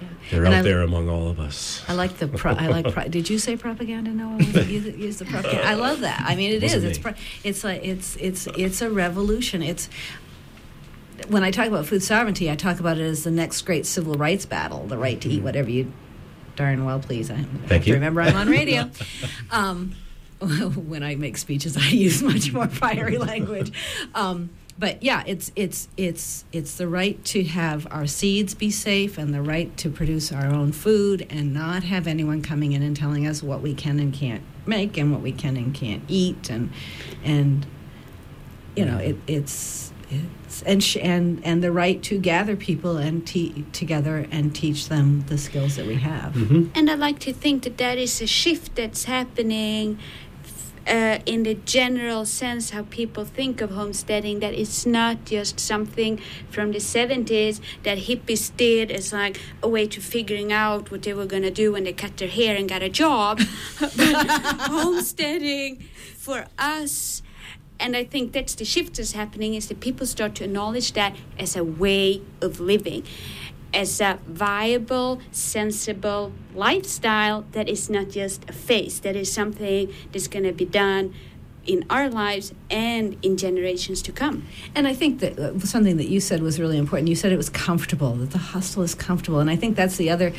[0.00, 0.08] Yeah.
[0.30, 1.82] they're And out I- there among all of us.
[1.86, 2.26] I like the.
[2.26, 2.92] Pro- I like.
[2.92, 4.10] Pro- did you say propaganda?
[4.10, 5.64] No, you use the propaganda.
[5.64, 6.24] I love that.
[6.26, 6.74] I mean, it is.
[6.74, 6.98] Wasn't It's.
[6.98, 9.62] Pro- it's like it's it's it's a revolution.
[9.62, 9.88] It's
[11.28, 14.14] when I talk about food sovereignty, I talk about it as the next great civil
[14.14, 15.92] rights battle: the right to eat whatever you
[16.56, 17.30] darn well please.
[17.30, 17.94] I to you.
[17.94, 18.90] remember I'm on radio.
[19.52, 19.94] um,
[20.88, 23.72] when I make speeches, I use much more fiery language.
[24.14, 29.18] Um, but yeah, it's it's it's it's the right to have our seeds be safe
[29.18, 32.96] and the right to produce our own food and not have anyone coming in and
[32.96, 36.50] telling us what we can and can't make and what we can and can't eat
[36.50, 36.72] and
[37.22, 37.66] and
[38.74, 43.26] you know it, it's it's and sh- and and the right to gather people and
[43.26, 46.34] te- together and teach them the skills that we have.
[46.34, 49.98] hmm And I like to think that that is a shift that's happening
[50.86, 54.40] uh, in the general sense how people think of homesteading.
[54.40, 56.20] That it's not just something
[56.50, 61.14] from the 70s that hippies did as like a way to figuring out what they
[61.14, 63.40] were going to do when they cut their hair and got a job.
[63.80, 64.26] but
[64.68, 65.84] homesteading
[66.16, 67.22] for us
[67.80, 71.16] and I think that's the shift that's happening is that people start to acknowledge that
[71.38, 73.04] as a way of living,
[73.74, 80.28] as a viable, sensible lifestyle that is not just a phase, that is something that's
[80.28, 81.14] going to be done
[81.66, 84.46] in our lives and in generations to come.
[84.74, 87.08] And I think that uh, something that you said was really important.
[87.08, 89.40] You said it was comfortable, that the hostel is comfortable.
[89.40, 90.32] And I think that's the other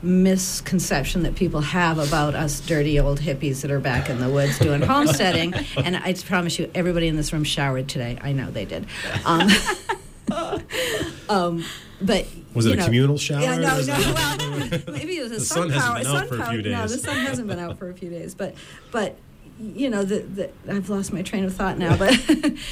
[0.00, 4.58] misconception that people have about us dirty old hippies that are back in the woods
[4.58, 5.54] doing homesteading.
[5.76, 8.16] And I promise you, everybody in this room showered today.
[8.20, 8.86] I know they did.
[9.24, 9.48] Um,
[11.28, 11.64] Um,
[12.00, 13.42] but Was it a know- communal shower?
[13.42, 13.94] Yeah, no, no.
[14.14, 16.04] Well, maybe it was a The sun, sun power.
[16.04, 18.34] sun for a power- No, the sun hasn't been out for a few days.
[18.34, 18.54] But,
[18.90, 19.16] but
[19.60, 21.96] you know, the, the I've lost my train of thought now.
[21.96, 22.18] But,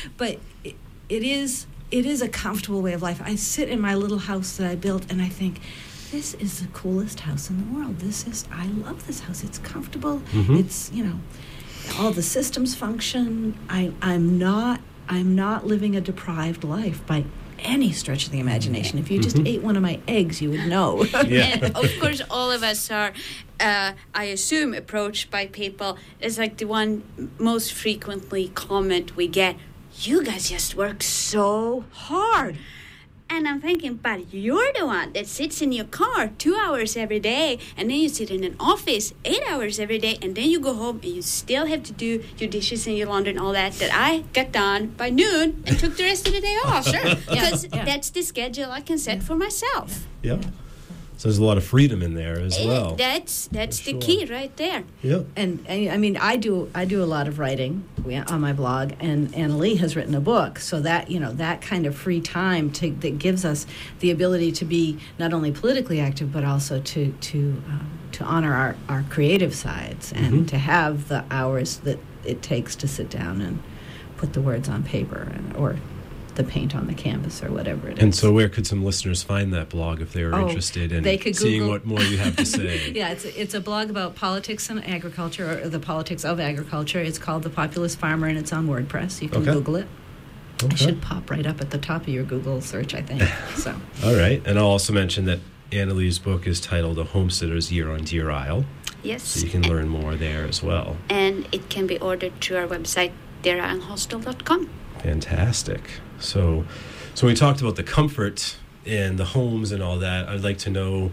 [0.17, 0.77] but it,
[1.09, 3.21] it is it is a comfortable way of life.
[3.23, 5.61] I sit in my little house that I built, and I think.
[6.13, 7.99] This is the coolest house in the world.
[7.99, 9.43] This is I love this house.
[9.43, 10.23] It's comfortable.
[10.31, 10.61] Mhm.
[10.61, 11.19] It's you know,
[11.99, 13.59] all the systems function.
[13.69, 17.25] I I'm not I'm not living a deprived life by
[17.61, 18.99] any stretch of the imagination.
[18.99, 19.49] If you just Mhm.
[19.49, 21.05] ate one of my eggs, you would know.
[21.27, 21.59] Yeah.
[21.63, 23.13] and of course, all of us are,
[23.61, 25.97] uh, I assume, approached by people.
[26.21, 27.03] It's like the one
[27.39, 29.57] most frequently comment we get
[30.03, 32.59] You guys just work so hard.
[33.29, 37.19] And I'm thinking, but you're the one that sits in your car two hours every
[37.21, 40.61] day, and then you sit in an office eight hours every day, and then you
[40.61, 43.53] go home and you still have to do your dishes and your laundry and all
[43.53, 46.87] that that I got done by noon and took the rest of the day off.
[46.93, 47.17] Sure.
[47.29, 47.85] Because Yeah.
[47.85, 50.07] that's the schedule I can set for myself.
[50.23, 50.39] Yeah.
[51.27, 52.95] So there's a lot of freedom in there as Eh, well.
[52.95, 54.01] That's that's For the sure.
[54.01, 54.85] key right there.
[55.03, 55.23] Yeah.
[55.35, 57.83] and, and I mean, I do I do a lot of writing
[58.29, 61.85] on my blog, and Anneli has written a book, so that you know that kind
[61.85, 63.67] of free time to, that gives us
[63.99, 68.55] the ability to be not only politically active but also to to um, to honor
[68.55, 70.49] our, our creative sides and Mhm.
[70.51, 73.61] to have the hours that it takes to sit down and
[74.17, 75.77] put the words on paper and, or
[76.37, 78.03] the paint on the canvas or whatever it is.
[78.05, 81.03] And so, where could some listeners find that blog if they were Oh, interested in
[81.03, 82.93] they could seeing Google- what more you have to say?
[82.93, 87.01] yeah, it's a, it's a blog about politics and agriculture, or the politics of agriculture.
[87.01, 89.21] It's called The Populist Farmer, and it's on WordPress.
[89.23, 89.53] You can Okay.
[89.53, 89.87] Google it.
[90.63, 90.73] Okay.
[90.75, 93.23] It should pop right up at the top of your Google search, I think.
[93.57, 94.41] So, All right.
[94.47, 98.65] And I'll also mention that Anneli's book is titled A Homesteader's Year on Deer Isle.
[99.03, 99.23] Yes.
[99.23, 100.97] So you can learn more there as well.
[101.11, 104.71] And it can be ordered through our website, deerislehostel.com.
[105.01, 105.83] Fantastic.
[106.21, 106.65] So,
[107.15, 110.29] so we talked about the comfort and the homes and all that.
[110.29, 111.13] I'd like to know: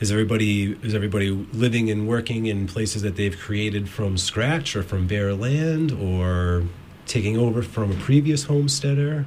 [0.00, 4.82] is everybody is everybody living and working in places that they've created from scratch, or
[4.82, 6.64] from bare land, or
[7.06, 9.26] taking over from a previous homesteader?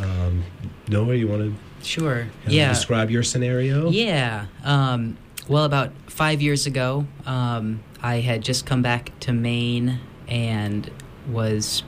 [0.00, 0.44] Um,
[0.88, 1.54] Noah, you want to
[1.86, 2.28] Sure.
[2.46, 2.68] yeah.
[2.68, 3.90] describe your scenario?
[3.90, 4.46] Yeah.
[4.64, 5.16] Um,
[5.48, 10.88] well, about five years ago, um, I had just come back to Maine and
[11.28, 11.82] was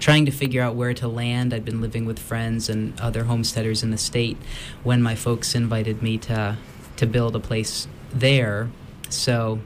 [0.00, 1.54] trying to figure out where to land.
[1.54, 4.36] I'd been living with friends and other homesteaders in the state
[4.82, 6.56] when my folks invited me to
[6.96, 8.68] to build a place there.
[9.08, 9.60] So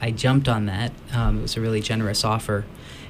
[0.00, 0.92] I jumped on that.
[1.12, 2.64] Um, it was a really generous offer,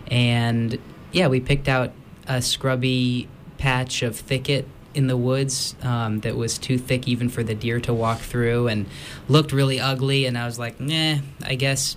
[0.08, 0.78] and
[1.12, 1.92] yeah, we picked out
[2.26, 7.42] a scrubby patch of thicket in the woods um, that was too thick even for
[7.42, 8.86] the deer to walk through and
[9.28, 11.96] looked really ugly and i was like nah i guess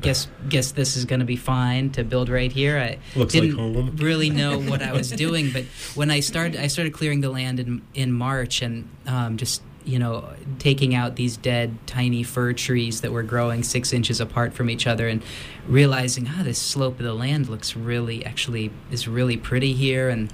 [0.00, 3.56] guess guess this is going to be fine to build right here i Looks didn't
[3.56, 3.96] home.
[3.96, 7.60] really know what i was doing but when i started i started clearing the land
[7.60, 13.00] in in march and um, just you know taking out these dead tiny fir trees
[13.00, 15.22] that were growing six inches apart from each other and
[15.66, 20.32] realizing ah this slope of the land looks really actually is really pretty here and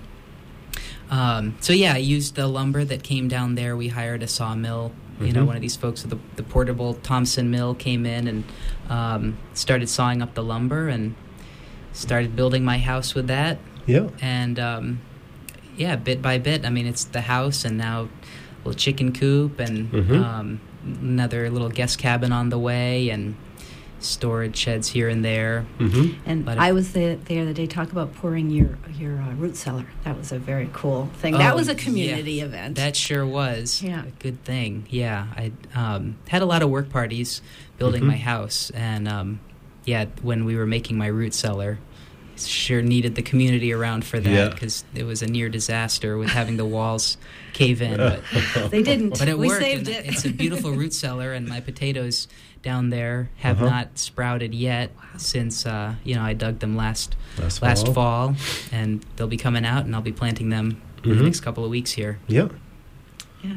[1.11, 3.77] um, so yeah, I used the lumber that came down there.
[3.77, 4.93] We hired a sawmill.
[5.21, 5.47] You know, Mhm.
[5.47, 8.45] one of these folks with the, the portable Thompson mill came in and
[8.89, 11.15] um, started sawing up the lumber and
[11.93, 13.59] started building my house with that.
[13.87, 14.09] Yeah.
[14.21, 15.01] And um,
[15.77, 16.65] yeah, bit by bit.
[16.65, 18.09] I mean, it's the house and now a
[18.65, 20.23] little chicken coop and Mhm.
[20.25, 23.35] um, another little guest cabin on the way and
[24.01, 25.67] storage sheds here and there.
[25.79, 26.21] Mm-hmm.
[26.29, 29.33] and Let it- I was there, there the day talk about pouring your your uh,
[29.35, 29.87] root cellar.
[30.05, 31.35] That was a very cool thing.
[31.35, 31.79] that Oh, was a yeah.
[31.79, 32.77] community event.
[32.77, 34.05] That sure was Yeah.
[34.05, 34.87] a good thing.
[34.91, 37.41] Yeah, I um, had a lot of work parties
[37.79, 38.07] building Mhm.
[38.09, 39.41] my house, and um,
[39.85, 41.79] yeah, when we were making my root cellar,
[42.47, 46.57] sure needed the community around for that because it was a near disaster with having
[46.57, 47.17] the walls
[47.53, 47.97] cave in.
[47.97, 48.23] But,
[48.71, 49.19] they didn't.
[49.19, 49.63] but it we worked.
[49.63, 50.07] saved it.
[50.07, 52.29] It's a beautiful root cellar, and my potatoes
[52.63, 53.71] down there have Uh-huh.
[53.71, 58.35] not sprouted yet since uh, you know I dug them last Last, last fall.
[58.35, 58.37] fall,
[58.73, 61.19] and they'll be coming out, and I'll be planting them in Mhm.
[61.19, 62.19] the next couple of weeks here.
[62.27, 62.49] Yeah.
[63.45, 63.53] yeah.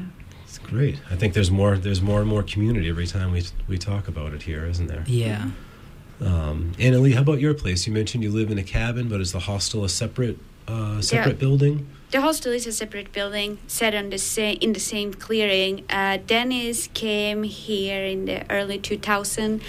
[0.46, 1.00] It's great.
[1.10, 1.78] I think there's more.
[1.78, 5.04] There's more and more community every time we we talk about it here, isn't there?
[5.08, 5.50] Yeah.
[6.22, 7.88] Um, Anneli, how about your place?
[7.88, 11.40] You mentioned you live in a cabin, but is the hostel a separate uh, separate
[11.40, 11.88] building?
[12.12, 15.84] The hostel is a separate building, set on the same in the same clearing.
[15.89, 19.62] Uh, Dennis came here in the early 2000,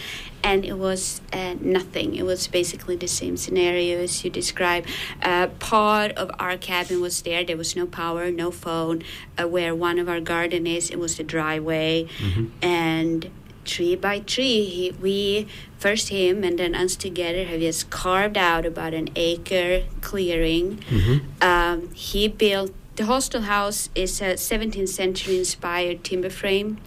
[0.43, 2.16] and it was uh, nothing.
[2.16, 4.89] It was basically the same scenario as you described.
[5.22, 7.45] Uh, part of our cabin was there.
[7.45, 9.05] There was no power, no phone.
[9.41, 12.51] Uh, where one of our garden is, it was the driveway, Mhm.
[12.61, 13.31] and
[13.65, 15.47] tree by tree, he, we
[15.79, 21.43] first him and then us together have just carved out about an acre clearing Mm-hmm.
[21.43, 26.79] um, he built the hostel house is a 17th century inspired timber frame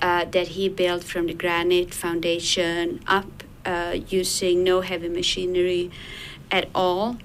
[0.00, 5.90] uh, that he built from the granite foundation up uh, using no heavy machinery
[6.50, 7.16] at all.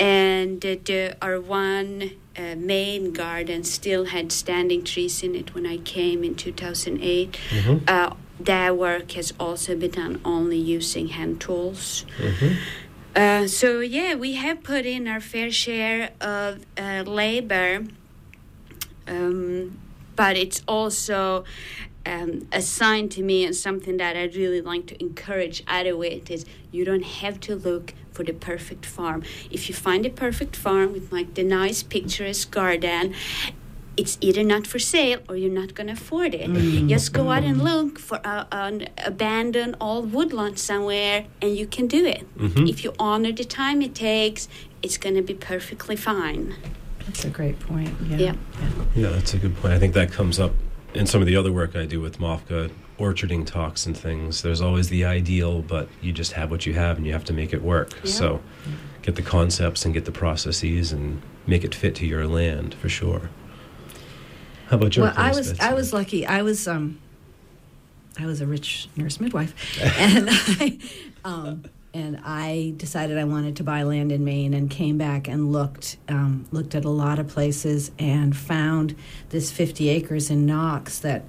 [0.00, 5.78] And there are one uh, main garden still had standing trees in it when I
[5.78, 7.38] came in 2008.
[7.50, 7.84] Mm-hmm.
[7.86, 12.04] Uh, their work has also been done only using hand tools.
[12.18, 12.54] Mm-hmm.
[13.14, 17.84] Uh, so yeah, we have put in our fair share of uh, labor,
[19.06, 19.78] um,
[20.16, 21.44] but it's also
[22.06, 26.44] um, assigned to me and something that I really like to encourage other with is
[26.72, 29.22] you don't have to look for the perfect farm.
[29.50, 33.14] If you find a perfect farm with like the nice picturesque garden
[33.96, 36.50] it's either not for sale or you're not going to afford it.
[36.50, 36.88] Mm-hmm.
[36.88, 41.86] Just go out and look for a, an abandoned old woodlot somewhere, and you can
[41.86, 42.26] do it.
[42.38, 42.66] Mm-hmm.
[42.66, 44.48] If you honor the time it takes,
[44.82, 46.54] it's going to be perfectly fine.
[47.06, 47.94] That's a great point.
[48.06, 48.16] Yeah.
[48.16, 48.34] yeah.
[48.94, 49.74] Yeah, that's a good point.
[49.74, 50.52] I think that comes up
[50.94, 54.42] in some of the other work I do with MOFGA, orcharding talks and things.
[54.42, 57.32] There's always the ideal, but you just have what you have and you have to
[57.32, 57.92] make it work.
[58.04, 58.10] Yeah.
[58.10, 58.40] So
[59.02, 62.88] get the concepts and get the processes and make it fit to your land for
[62.88, 63.30] sure.
[64.68, 66.26] How about your well, I was I was lucky.
[66.26, 66.98] I was um,
[68.18, 69.54] I was a rich nurse midwife,
[69.98, 70.78] and I
[71.24, 75.52] um, and I decided I wanted to buy land in Maine and came back and
[75.52, 78.96] looked um, looked at a lot of places and found
[79.30, 81.24] this 50 acres in Knox that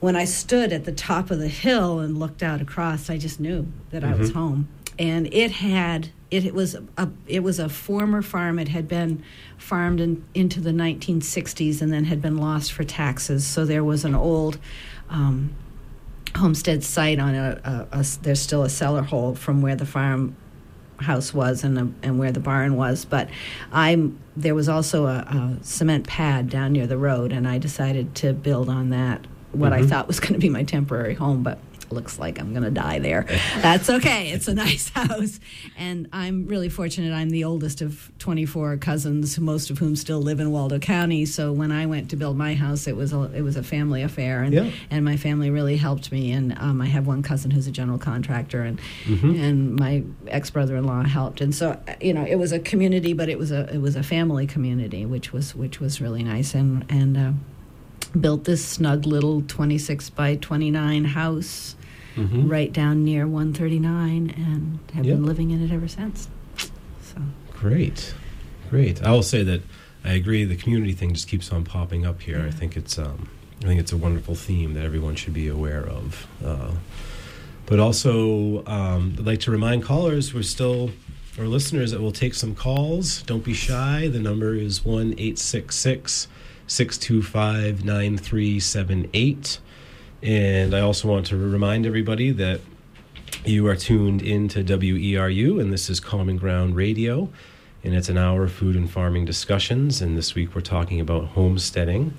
[0.00, 3.38] when I stood at the top of the hill and looked out across, I just
[3.38, 4.14] knew that mm-hmm.
[4.14, 4.38] I was mm-hmm.
[4.38, 4.68] home.
[4.98, 8.58] And it had it was a it was a former farm.
[8.58, 9.22] It had been
[9.58, 13.46] farmed in, into the 1960s and then had been lost for taxes.
[13.46, 14.58] So there was an old
[15.08, 15.54] um,
[16.36, 20.36] homestead site on a, a, a, There's still a cellar hole from where the farm
[20.98, 23.04] house was and a, and where the barn was.
[23.04, 23.28] But
[23.72, 28.14] I there was also a, a, cement pad down near the road, and I decided
[28.16, 29.26] to build on that.
[29.52, 29.84] What mm-hmm.
[29.84, 31.58] I thought was going to be my temporary home, but
[31.92, 33.26] looks like I'm going to die there.
[33.56, 34.30] That's okay.
[34.30, 35.40] It's a nice house.
[35.76, 37.12] And I'm really fortunate.
[37.12, 41.26] I'm the oldest of 24 cousins, most of whom still live in Waldo County.
[41.26, 44.02] So when I went to build my house, it was a, it was a family
[44.02, 44.42] affair.
[44.42, 44.70] And, yeah.
[44.90, 46.32] and my family really helped me.
[46.32, 49.40] And um, I have one cousin who's a general contractor, and, mm-hmm.
[49.40, 51.40] and my ex brother in law helped.
[51.40, 54.02] And so, you know, it was a community, but it was a, it was a
[54.02, 56.54] family community, which was, which was really nice.
[56.54, 57.32] And, and, uh,
[58.18, 61.76] built this snug little 26 by 29 house
[62.16, 62.48] mm-hmm.
[62.48, 65.16] right down near 139 and have yep.
[65.16, 66.28] been living in it ever since.
[67.02, 67.20] So
[67.52, 68.14] Great.
[68.70, 69.02] Great.
[69.02, 69.62] I will say that
[70.04, 72.38] I agree the community thing just keeps on popping up here.
[72.38, 72.46] Yeah.
[72.46, 73.28] I think it's um,
[73.62, 76.26] I think it's a wonderful theme that everyone should be aware of.
[76.44, 76.72] Uh,
[77.66, 80.90] but also, um, I'd like to remind callers we're still
[81.38, 83.22] or listeners that will take some calls.
[83.22, 84.08] Don't be shy.
[84.08, 86.28] The number is 1 866
[86.66, 89.58] 625 9378.
[90.22, 92.60] And I also want to remind everybody that
[93.44, 97.30] you are tuned into WERU, and this is Common Ground Radio,
[97.82, 100.02] and it's an hour of food and farming discussions.
[100.02, 102.12] And this week we're talking about homesteading.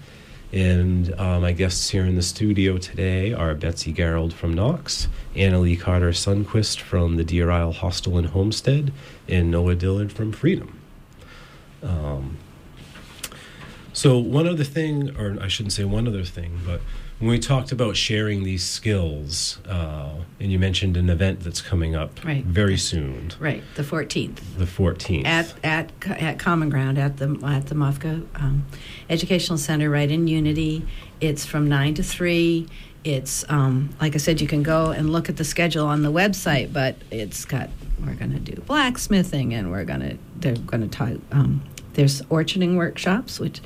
[0.52, 5.80] And uh, my guests here in the studio today are Betsy Garrold from Knox, Anneli
[5.80, 8.92] Carter Sundqvist from the Deer Isle Hostel and Homestead,
[9.30, 10.78] and Noah Dillard from Freedom.
[11.84, 12.38] Um,
[13.94, 16.82] so, one other thing, or I shouldn't say one other thing, but
[17.22, 20.10] when we talked about sharing these skills, uh,
[20.40, 22.44] and you mentioned an event that's coming up right.
[22.44, 23.32] very soon.
[23.40, 24.40] Right, the 14th.
[24.58, 25.26] The 14th.
[25.28, 28.66] At, at, at Common Ground at the, at the MOFGA um,
[29.08, 30.84] Educational Center, right in Unity.
[31.22, 32.68] It's from 9 to 3.
[33.04, 36.12] It's, um, like I said, you can go and look at the schedule on the
[36.12, 37.70] website, but it's got,
[38.04, 41.62] we're going to do blacksmithing and we're going to, they're going to talk, um,
[41.94, 43.62] there's orcharding workshops, which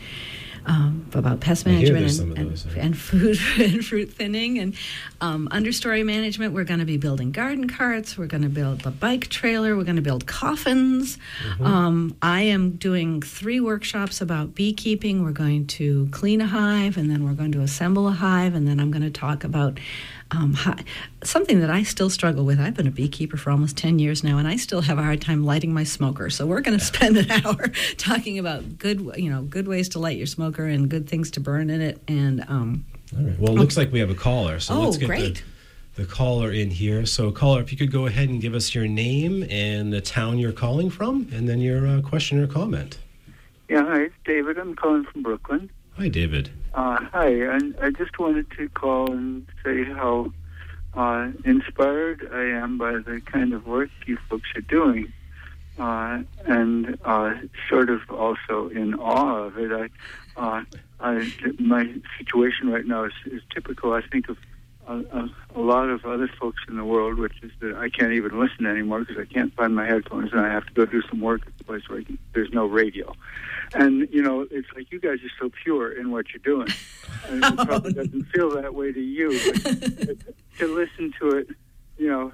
[0.66, 4.76] um, about pest management and, and, those, and, food and fruit thinning and
[5.22, 6.53] um, understory management.
[6.53, 8.18] We're going to be building garden carts.
[8.18, 9.76] We're going to build a bike trailer.
[9.76, 11.18] We're going to build coffins.
[11.43, 11.66] Mm-hmm.
[11.66, 15.24] Um, I am doing three workshops about beekeeping.
[15.24, 18.68] We're going to clean a hive, and then we're going to assemble a hive, and
[18.68, 19.80] then I'm going to talk about
[20.32, 20.57] um,
[21.23, 22.59] something that I still struggle with.
[22.59, 25.21] I've been a beekeeper for almost 10 years now, and I still have a hard
[25.21, 26.30] time lighting my smoker.
[26.30, 29.99] So we're going to spend an hour talking about good, you know, good ways to
[29.99, 32.01] light your smoker and good things to burn in it.
[32.07, 33.39] And um, all right.
[33.39, 34.59] Well, it looks like we have a caller.
[34.59, 35.43] So oh, let's get great.
[35.95, 37.05] The, the caller in here.
[37.05, 40.39] So, caller, if you could go ahead and give us your name and the town
[40.39, 42.97] you're calling from, and then your uh, question or comment.
[43.69, 44.57] Yeah, hi, it's David.
[44.57, 45.71] I'm calling from Brooklyn.
[45.97, 46.51] Hi, David.
[46.76, 50.34] Uh, hi, and I just wanted to call and say how
[50.93, 55.13] uh, inspired I am by the kind of work you folks are doing.
[55.78, 57.34] uh, and uh,
[57.69, 59.71] sort of also in awe of it.
[59.71, 59.89] I,
[60.41, 60.63] uh,
[60.99, 63.93] I, my situation right now is, is typical.
[63.93, 64.38] I think of
[64.88, 68.13] a, a, a lot of other folks in the world, which is that I can't
[68.13, 71.01] even listen anymore because I can't find my headphones, and I have to go do
[71.09, 73.13] some work at the place where can, there's no radio.
[73.73, 76.67] And you know, it's like you guys are so pure in what you're doing.
[77.27, 80.17] And it probably doesn't feel that way to you, but
[80.59, 81.47] to listen to it,
[81.97, 82.31] you know,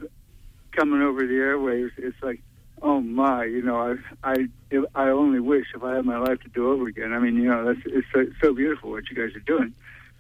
[0.71, 2.41] coming over the airwaves, it's like,
[2.81, 4.47] oh my, you know, I I
[4.95, 7.13] I only wish if I had my life to do over again.
[7.13, 9.73] I mean, you know, that's it's so, so beautiful what you guys are doing,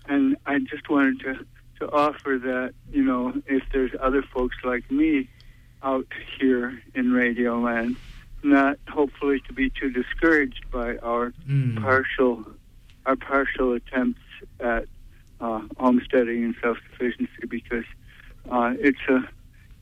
[0.07, 1.45] and I just wanted to
[1.81, 5.27] to offer that, you know, if there's other folks like me
[5.83, 6.05] out
[6.39, 7.95] here in Radio Land,
[8.43, 11.81] not hopefully to be too discouraged by our Mm.
[11.81, 12.45] partial
[13.07, 14.21] our partial attempts
[14.59, 14.85] at
[15.39, 17.85] uh, homesteading and self sufficiency because
[18.49, 19.27] uh, it's a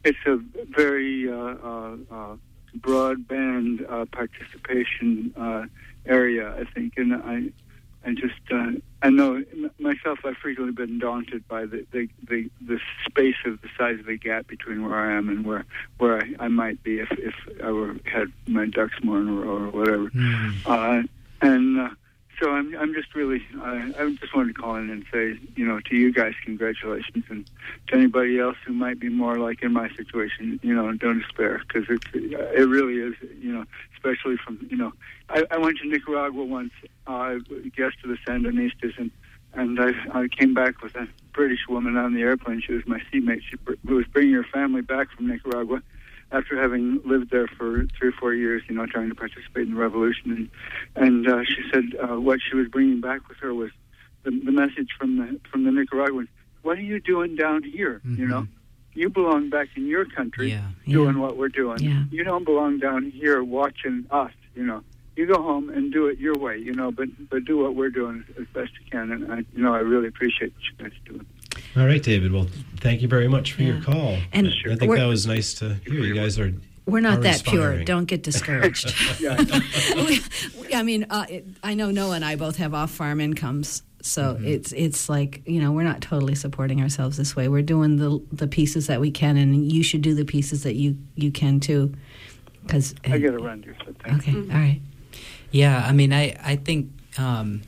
[0.05, 0.37] it's a
[0.73, 2.35] very uh, uh, uh,
[2.79, 5.65] broadband uh, participation uh,
[6.05, 7.51] area, I think, and I
[8.05, 8.71] I just uh,
[9.01, 10.19] I know m- myself.
[10.25, 14.17] I've frequently been daunted by the, the the the space of the size of the
[14.17, 15.65] gap between where I am and where
[15.97, 19.33] where I, I might be if if I were had my ducks more in a
[19.33, 20.09] row or whatever.
[20.09, 20.55] Mm.
[20.65, 21.07] Uh,
[21.41, 21.89] and uh,
[22.39, 25.65] so I'm I'm just really I, I just wanted to call in and say you
[25.65, 27.25] know to you guys congratulations.
[27.29, 27.49] And
[27.87, 31.61] to anybody else who might be more like in my situation you know don't despair
[31.67, 33.65] because it's it really is you know
[33.95, 34.93] especially from you know
[35.29, 36.71] I, I went to Nicaragua once.
[37.07, 37.35] Uh,
[37.75, 39.11] guest to the Sandinistas and
[39.53, 42.61] and I I came back with a British woman on the airplane.
[42.65, 43.41] She was my seatmate.
[43.49, 45.81] She br- was bringing her family back from Nicaragua
[46.31, 49.73] after having lived there for three or four years, you know, trying to participate in
[49.73, 50.49] the revolution,
[50.95, 53.71] and and uh, she said uh, what she was bringing back with her was
[54.23, 56.29] the, the message from the from the Nicaraguans.
[56.61, 58.01] What are you doing down here?
[58.03, 58.47] You know,
[58.93, 60.67] you belong back in your country Yeah.
[60.85, 61.79] doing what we're doing.
[61.79, 62.03] Yeah.
[62.11, 64.33] You don't belong down here watching us.
[64.55, 64.83] You know,
[65.15, 66.57] you go home and do it your way.
[66.57, 69.11] You know, but but do what we're doing as, as best you can.
[69.11, 71.25] And I, you know, I really appreciate what you guys are doing.
[71.77, 72.31] All right, David.
[72.31, 72.47] Well,
[72.77, 74.17] thank you very much for your call.
[74.33, 75.93] And I think that was nice to hear.
[76.01, 76.53] You guys are.
[76.85, 77.83] We're not are that pure.
[77.83, 78.93] Don't get discouraged.
[79.95, 80.21] We-
[80.61, 84.35] we- I mean, uh, it, I know Noah and I both have off-farm incomes, so
[84.35, 84.45] Mm-hmm.
[84.47, 87.47] it's it's like you know we're not totally supporting ourselves this way.
[87.47, 90.75] We're doing the the pieces that we can, and you should do the pieces that
[90.75, 91.93] you you can too.
[92.63, 93.75] Because I got to run, dear.
[93.85, 94.39] So thank you.
[94.41, 94.81] okay, all right.
[95.51, 97.61] Yeah, I mean, I I think um,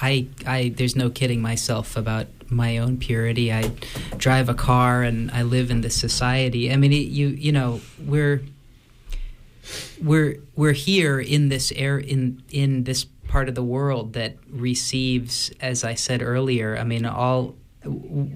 [0.00, 3.52] I I there's no kidding myself about my own purity.
[3.52, 3.70] I
[4.16, 6.72] drive a car and I live in this society.
[6.72, 8.42] I mean, it, you you know we're
[10.02, 15.52] we're we're here in this air in in this part of the world that receives,
[15.60, 16.76] as I said earlier.
[16.76, 17.54] I mean, all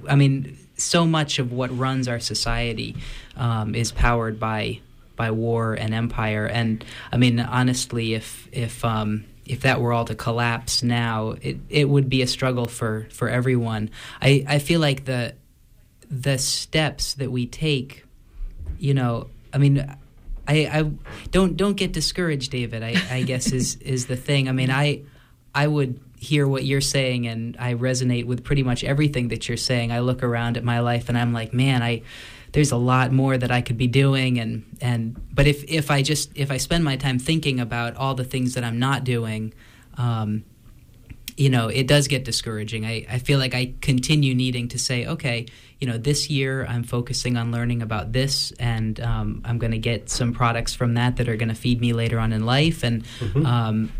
[0.08, 2.96] I mean, so much of what runs our society
[3.36, 4.80] um, is powered by
[5.16, 6.46] by war and empire.
[6.46, 11.58] And I mean, honestly, if if um, if that were all to collapse now, it
[11.68, 13.90] it would be a struggle for for everyone.
[14.20, 15.34] I I feel like the
[16.10, 18.04] the steps that we take,
[18.78, 19.96] you know, I mean.
[20.46, 20.90] I, I
[21.30, 22.82] don't don't get discouraged, David.
[22.82, 24.46] I, I guess is is the thing.
[24.46, 25.00] I mean, I
[25.54, 29.56] I would hear what you're saying, and I resonate with pretty much everything that you're
[29.56, 29.90] saying.
[29.90, 32.02] I look around at my life, and I'm like, man, I
[32.54, 36.02] there's a lot more that I could be doing, and and but if if I
[36.02, 39.52] just if I spend my time thinking about all the things that I'm not doing,
[39.98, 40.44] um,
[41.36, 42.86] you know, it does get discouraging.
[42.86, 45.46] I, I feel like I continue needing to say, okay,
[45.80, 49.78] you know, this year I'm focusing on learning about this, and um, I'm going to
[49.78, 52.84] get some products from that that are going to feed me later on in life,
[52.84, 53.04] and
[53.44, 53.92] um,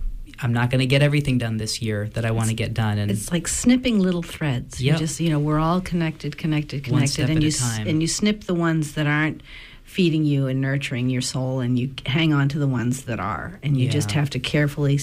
[0.43, 2.99] I'm not going to get everything done this year that I want to get done.
[2.99, 4.81] And It's like snipping little threads.
[4.81, 7.87] You just you know we're all connected, connected, connected, and you a s- time.
[7.89, 9.43] and you snip the ones that aren't
[9.85, 13.61] feeding you and nurturing your soul, and you hang on to the ones that are,
[13.63, 14.99] and you just have to carefully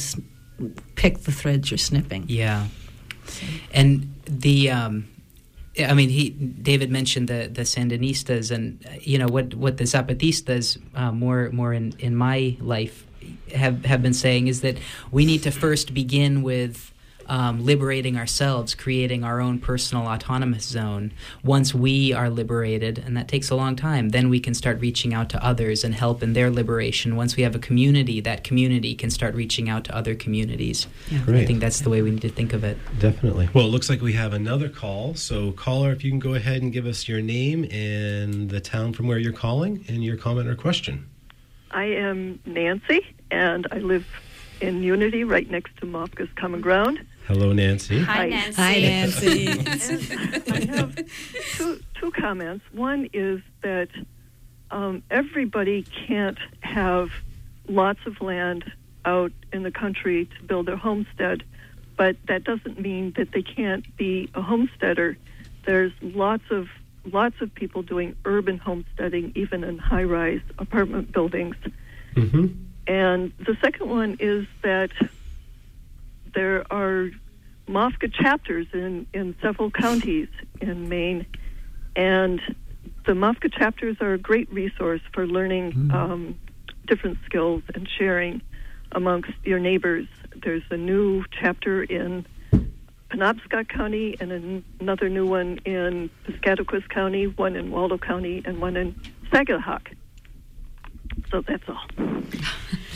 [0.95, 2.25] pick the threads you're snipping.
[2.27, 2.67] Yeah,
[3.73, 5.07] and the um,
[5.79, 10.77] I mean, he David mentioned the the Sandinistas, and you know what what the Zapatistas
[10.95, 13.05] uh, more more in in my life
[13.53, 14.77] have have been saying is that
[15.11, 16.87] we need to first begin with.
[17.27, 21.13] Um, liberating ourselves, creating our own personal autonomous zone.
[21.45, 25.13] Once we are liberated, and that takes a long time, then we can start reaching
[25.13, 27.15] out to others and help in their liberation.
[27.15, 30.87] Once we have a community, that community can start reaching out to other communities.
[31.09, 31.21] Yeah.
[31.27, 32.77] I think that's the way we need to think of it.
[32.99, 33.49] Definitely.
[33.53, 35.13] Well, it looks like we have another call.
[35.13, 38.91] So, caller, if you can go ahead and give us your name and the town
[38.91, 41.07] from where you're calling and your comment or question.
[41.73, 44.05] I am Nancy, and I live
[44.59, 46.99] in Unity, right next to MOFGA's Common Ground.
[47.27, 48.01] Hello, Nancy.
[48.01, 48.29] Hi, Hi.
[48.29, 48.61] Nancy.
[48.61, 49.47] Hi, Nancy.
[49.47, 50.95] And I have
[51.55, 52.65] two, two comments.
[52.71, 53.89] One is that
[54.69, 57.09] um, everybody can't have
[57.67, 58.71] lots of land
[59.05, 61.43] out in the country to build their homestead,
[61.97, 65.17] but that doesn't mean that they can't be a homesteader.
[65.65, 66.67] There's lots of
[67.05, 71.55] lots of people doing urban homesteading, even in high-rise apartment buildings.
[72.15, 72.47] Mm-hmm.
[72.87, 74.91] And the second one is that
[76.33, 77.09] there are
[77.67, 80.29] MOFGA chapters in, in several counties
[80.59, 81.25] in Maine,
[81.95, 82.41] and
[83.05, 86.39] the MOFGA chapters are a great resource for learning um,
[86.87, 88.41] different skills and sharing
[88.91, 90.07] amongst your neighbors.
[90.43, 92.25] There's a new chapter in
[93.11, 98.77] Penobscot County and another new one in Piscataquis County, one in Waldo County, and one
[98.77, 98.95] in
[99.31, 99.79] Saginaw.
[101.29, 101.81] So that's all.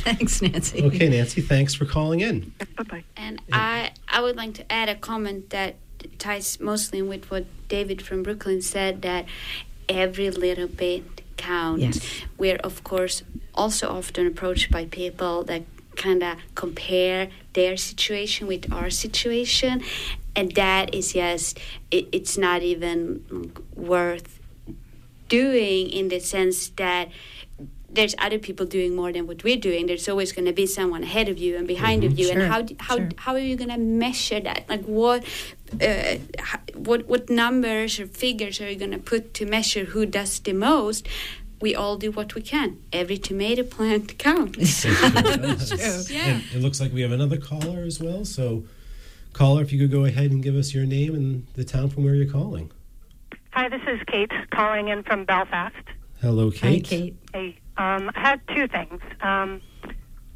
[0.03, 0.83] Thanks, Nancy.
[0.83, 2.53] Okay, Nancy, thanks for calling in.
[2.77, 3.03] Bye bye.
[3.17, 5.77] And I, I would like to add a comment that
[6.19, 9.25] ties mostly with what David from Brooklyn said that
[9.89, 11.81] every little bit counts.
[11.81, 12.21] Yes.
[12.37, 13.23] We're, of course,
[13.55, 15.63] also often approached by people that
[15.95, 19.83] kind of compare their situation with our situation.
[20.35, 21.59] And that is just,
[21.91, 24.39] it, it's not even worth
[25.29, 27.09] doing in the sense that
[27.89, 29.87] there's other people doing more than what we're doing.
[29.87, 32.27] There's always going to be someone ahead of you and behind of you.
[32.27, 33.09] Sure, And how how sure.
[33.17, 34.67] how are you going to measure that?
[34.67, 35.23] Like what
[35.81, 36.15] uh,
[36.75, 40.53] what what numbers or figures are you going to put to measure who does the
[40.53, 41.07] most?
[41.61, 42.79] We all do what we can.
[42.91, 44.85] Every tomato plant counts.
[46.09, 46.35] Yeah.
[46.35, 48.25] And it looks like we have another caller as well.
[48.25, 48.65] So,
[49.33, 52.03] caller, if you could go ahead and give us your name and the town from
[52.03, 52.71] where you're calling.
[53.51, 55.75] Hi, this is Kate calling in from Belfast.
[56.21, 56.59] Hello, Kate.
[56.61, 56.83] Hi, Kate.
[56.83, 57.15] Kate.
[57.33, 59.01] Hey, um, I had two things.
[59.21, 59.61] Um,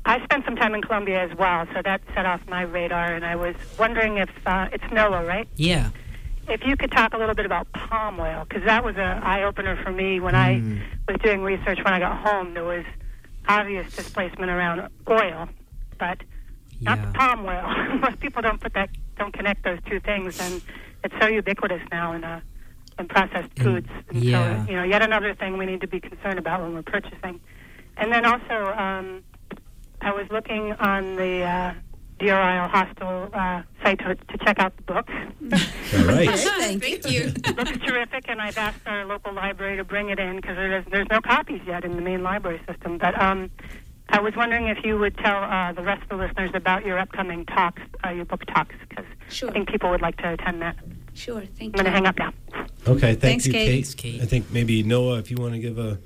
[0.05, 3.25] I spent some time in Colombia as well, so that set off my radar, and
[3.25, 5.47] I was wondering if uh, it's Noah, right?
[5.55, 5.89] Yeah.
[6.49, 9.43] If you could talk a little bit about palm oil, because that was an eye
[9.43, 10.61] opener for me when I
[11.07, 12.53] was doing research when I got home.
[12.55, 12.85] There was
[13.47, 15.47] obvious displacement around oil,
[15.99, 16.17] but
[16.81, 17.05] not Yeah.
[17.05, 17.97] the palm oil.
[17.99, 20.61] Most people don't put that, don't connect those two things, and
[21.03, 22.41] it's so ubiquitous now in uh,
[22.97, 23.89] in processed And- foods.
[24.09, 24.65] And yeah.
[24.65, 27.39] so, you know, yet another thing we need to be concerned about when we're purchasing.
[27.95, 29.23] And then also, um,
[30.01, 31.73] I was looking on the uh,
[32.19, 35.09] Deer Isle Hostel uh, site to, to check out the book.
[35.97, 36.29] All right.
[36.79, 37.11] Thank you.
[37.21, 37.29] you.
[37.31, 40.55] the book is terrific, and I've asked our local library to bring it in because
[40.55, 42.97] there's, there's no copies yet in the Maine library system.
[42.97, 43.49] But um,
[44.09, 46.99] I was wondering if you would tell uh, the rest of the listeners about your
[46.99, 49.49] upcoming talks, uh, your book talks, because Sure.
[49.49, 50.75] I think people would like to attend that.
[51.13, 51.41] Sure.
[51.41, 51.71] Thank I'm you.
[51.71, 52.33] going to hang up now.
[52.87, 53.65] Okay, thank Thanks, you, Kate.
[53.65, 53.73] Kate.
[53.73, 54.21] Thanks, Kate.
[54.21, 55.99] I think maybe Noah, if you want to give a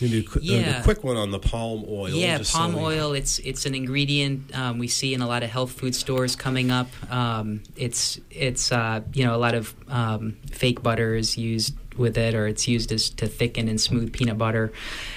[0.00, 2.08] maybe a, qu- a- a quick one on the palm oil.
[2.10, 3.12] Yeah, just palm oil.
[3.12, 6.70] It's it's an ingredient um, we see in a lot of health food stores coming
[6.70, 6.88] up.
[7.12, 12.16] Um, it's it's uh, you know a lot of um, fake butter is used with
[12.16, 14.72] it, or it's used as to thicken and smooth peanut butter.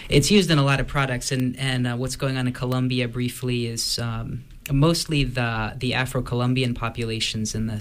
[0.10, 3.08] It's used in a lot of products, and and uh, what's going on in Colombia
[3.08, 7.80] briefly is um, mostly the the Afro-Colombian populations in the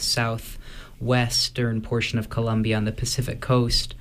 [1.00, 3.94] southwestern portion of Colombia on the Pacific coast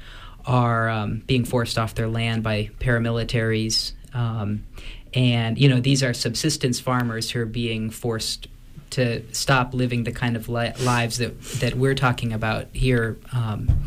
[0.46, 3.94] are um, being forced off their land by paramilitaries.
[4.14, 4.66] Um,
[5.14, 8.48] and, you know, these are subsistence farmers who are being forced
[8.92, 13.18] to stop living the kind of li- lives that, that we're talking about here.
[13.34, 13.84] Um,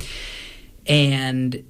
[0.86, 1.64] and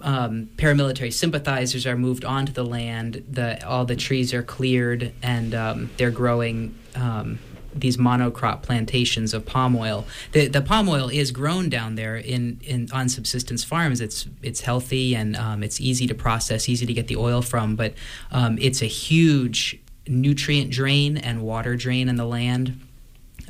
[0.00, 3.24] um, paramilitary sympathizers are moved onto the land.
[3.30, 7.38] The all the trees are cleared, and um, they're growing um,
[7.74, 10.04] these monocrop plantations of palm oil.
[10.32, 14.00] The the palm oil is grown down there in, in on subsistence farms.
[14.00, 17.76] It's it's healthy and um, it's easy to process, easy to get the oil from.
[17.76, 17.94] But
[18.30, 22.80] um, it's a huge nutrient drain and water drain in the land.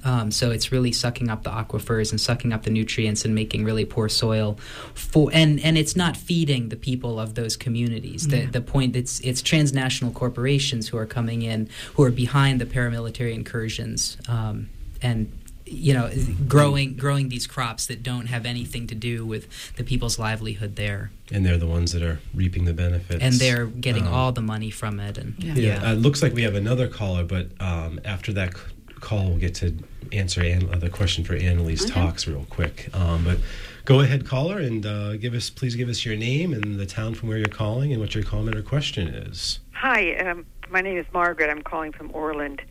[0.05, 3.64] Um, so it's really sucking up the aquifers and sucking up the nutrients and making
[3.64, 4.59] really poor soil.
[4.95, 8.26] For and and it's not feeding the people of those communities.
[8.26, 12.66] The the point it's it's transnational corporations who are coming in who are behind the
[12.66, 14.68] paramilitary incursions um,
[15.01, 15.30] and
[15.66, 16.11] you know
[16.49, 21.12] growing growing these crops that don't have anything to do with the people's livelihood there
[21.30, 23.22] and they're the ones that are reaping the benefits.
[23.22, 25.55] and they're getting Um, all the money from it and Yeah.
[25.55, 28.61] Yeah, uh, it looks like we have another caller, but um, after that c-
[29.03, 29.76] call, we'll get to
[30.12, 31.92] answer Ann, uh, the question for Anneli's Okay.
[31.92, 32.88] talks real quick.
[32.94, 33.38] Um, but
[33.84, 37.14] go ahead, caller, and uh, give us please give us your name and the town
[37.14, 39.59] from where you're calling and what your comment or question is.
[39.72, 41.50] Hi, um, my name is Margaret.
[41.50, 42.62] I'm calling from Orland.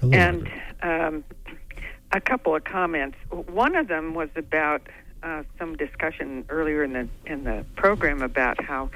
[0.00, 0.48] Hello, and
[0.82, 1.24] um,
[2.12, 3.16] a couple of comments.
[3.30, 4.82] One of them was about
[5.22, 8.90] uh, some discussion earlier in the in the program about how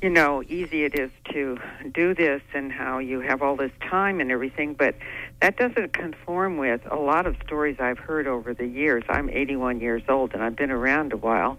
[0.00, 1.58] you know easy it is to
[1.92, 4.94] do this and how you have all this time and everything, but
[5.40, 9.04] that doesn't conform with a lot of stories I've heard over the years.
[9.08, 11.58] I'm 81 years old and I've been around a while.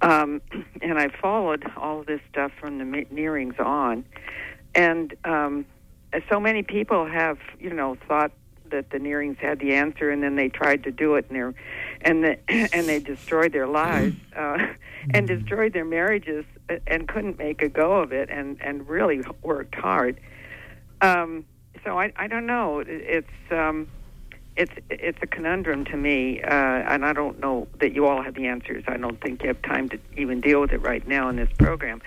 [0.00, 0.40] Um,
[0.82, 4.04] and I've followed all this stuff from the nearings on.
[4.74, 5.66] and um,
[6.28, 8.32] so many people have, you know, thought
[8.70, 11.58] that the Nearings had the answer, and then they tried to do it, and they
[12.00, 12.38] and the,
[12.74, 14.66] and they destroyed their lives uh,
[15.14, 19.22] and destroyed their marriages, uh, and couldn't make a go of it, and and really
[19.42, 20.20] worked hard.
[21.00, 21.44] Um,
[21.84, 22.82] so I I don't know.
[22.86, 23.88] It's um,
[24.56, 28.34] it's it's a conundrum to me, uh, and I don't know that you all have
[28.34, 28.84] the answers.
[28.86, 31.50] I don't think you have time to even deal with it right now in this
[31.58, 32.02] program.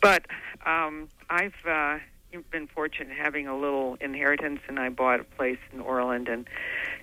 [0.00, 0.26] But
[0.66, 1.98] um, I've uh,
[2.50, 6.48] been fortunate having a little inheritance, and I bought a place in Orland, and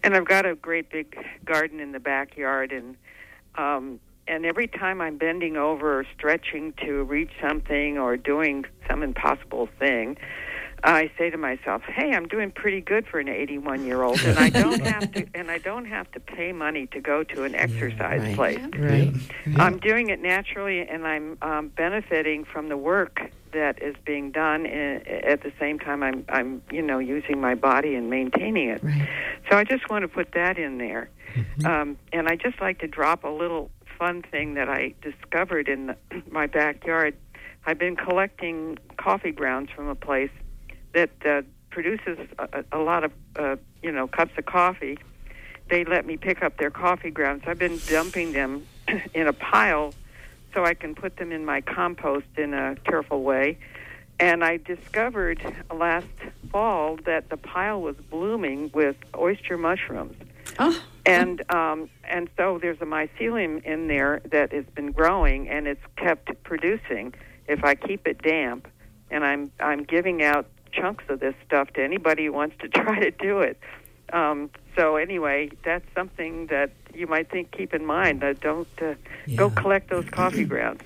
[0.04, 2.96] and I've got a great big garden in the backyard, and
[3.56, 9.04] um, and every time I'm bending over or stretching to reach something or doing some
[9.04, 10.18] impossible thing,
[10.84, 14.40] I say to myself, "Hey, I'm doing pretty good for an 81 year old, and
[14.40, 17.56] I don't have to, and I don't have to pay money to go to an
[17.56, 18.36] exercise right.
[18.36, 18.60] place.
[18.78, 19.14] Right.
[19.58, 24.66] I'm doing it naturally, and I'm um, benefiting from the work that is being done.
[24.66, 28.84] And at the same time, I'm, I'm, you know, using my body and maintaining it.
[28.84, 29.08] Right.
[29.50, 31.10] So I just want to put that in there,
[31.66, 33.70] um, and I just like to drop a little
[34.00, 35.98] fun thing that I discovered in the,
[36.32, 37.16] my backyard.
[37.64, 40.32] I've been collecting coffee grounds from a place
[40.94, 44.98] that uh, produces a, a lot of uh, you know cups of coffee.
[45.70, 47.44] They let me pick up their coffee grounds.
[47.48, 48.66] I've been dumping them
[49.14, 49.94] in a pile
[50.54, 53.58] so I can put them in my compost in a careful way.
[54.20, 55.42] And I discovered
[55.74, 56.06] last
[56.52, 60.16] fall that the pile was blooming with oyster mushrooms.
[60.60, 65.68] Oh, And um, and so there's a mycelium in there that has been growing and
[65.68, 67.14] it's kept producing
[67.48, 68.68] if I keep it damp.
[69.10, 73.00] And I'm I'm giving out chunks of this stuff to anybody who wants to try
[73.00, 73.58] to do it.
[74.14, 78.22] Um, so anyway, that's something that you might think keep in mind.
[78.24, 78.96] Uh, don't uh,
[79.36, 80.82] go collect those coffee grounds.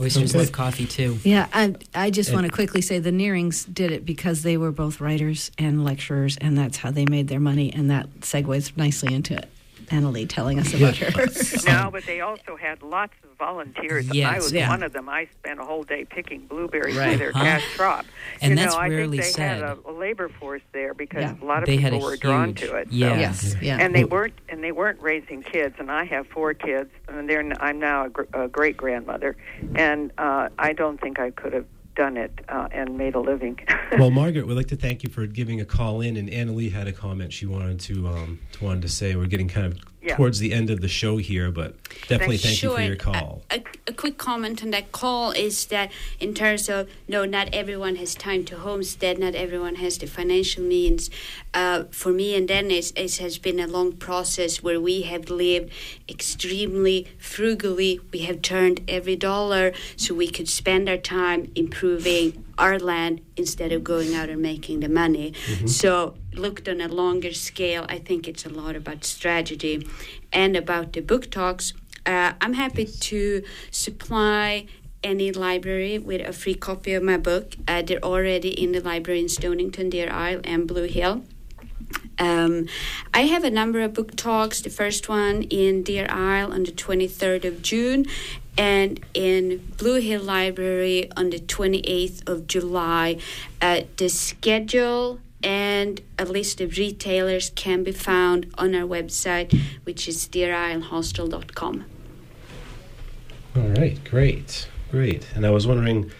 [0.00, 0.38] Oysters Okay.
[0.38, 1.18] love coffee too.
[1.24, 1.48] yeah.
[1.52, 5.00] I, I just want to quickly say the Nearings did it because they were both
[5.00, 9.40] writers and lecturers, and that's how they made their money, and that segues nicely into
[9.90, 11.26] Anneli telling us about her.
[11.66, 14.08] No, but they also had lots of volunteers.
[14.10, 14.68] and I was yeah.
[14.68, 15.08] one of them.
[15.08, 17.12] I spent a whole day picking blueberries Right.
[17.12, 17.40] for their Huh.
[17.44, 18.06] cash crop.
[18.40, 19.78] And you that's know, I rarely think they had said.
[19.86, 21.34] a, a labor force there because Yeah.
[21.40, 22.88] a lot of They people a were drawn to it.
[22.88, 23.78] so- yes, yeah.
[23.80, 27.28] and they Well- weren't and they weren't raising kids and i have four kids and
[27.28, 29.36] they're n- i'm now a, gr- a great grandmother
[29.74, 31.66] and uh i don't think i could have
[31.98, 33.58] done it uh, and made a living
[33.98, 36.16] well, Margaret, we'd like to thank you for giving a call in.
[36.16, 39.16] And Anneli had a comment she wanted to um, to wanted to say.
[39.16, 40.16] We're getting kind of Yeah.
[40.16, 41.74] towards the end of the show here, but
[42.06, 43.42] definitely thank you for your call.
[43.50, 45.90] A, a quick comment on that call is that
[46.20, 50.62] in terms of no, not everyone has time to homestead, not everyone has the financial
[50.62, 51.10] means.
[51.52, 55.72] Uh, for me and Dennis, it has been a long process where we have lived
[56.08, 58.00] extremely frugally.
[58.12, 63.72] We have turned every dollar so we could spend our time improving our land instead
[63.72, 65.32] of going out and making the money.
[65.66, 69.86] So, looked on a longer scale, I think it's a lot about strategy
[70.32, 71.72] and about the book talks.
[72.06, 74.66] Uh, I'm happy to supply
[75.02, 77.54] any library with a free copy of my book.
[77.66, 81.22] Uh, they're already in the library in Stonington, Deer Isle, and Blue Hill.
[82.18, 82.66] Um,
[83.14, 84.60] I have a number of book talks.
[84.60, 88.06] The first one in Deer Isle on the 23rd of June,
[88.56, 93.18] and in Blue Hill Library on the 28th of July.
[93.62, 100.08] Uh, the schedule and a list of retailers can be found on our website, which
[100.08, 101.84] is deerislehostel.com.
[103.56, 105.26] All right, great, great.
[105.34, 106.10] And I was wondering,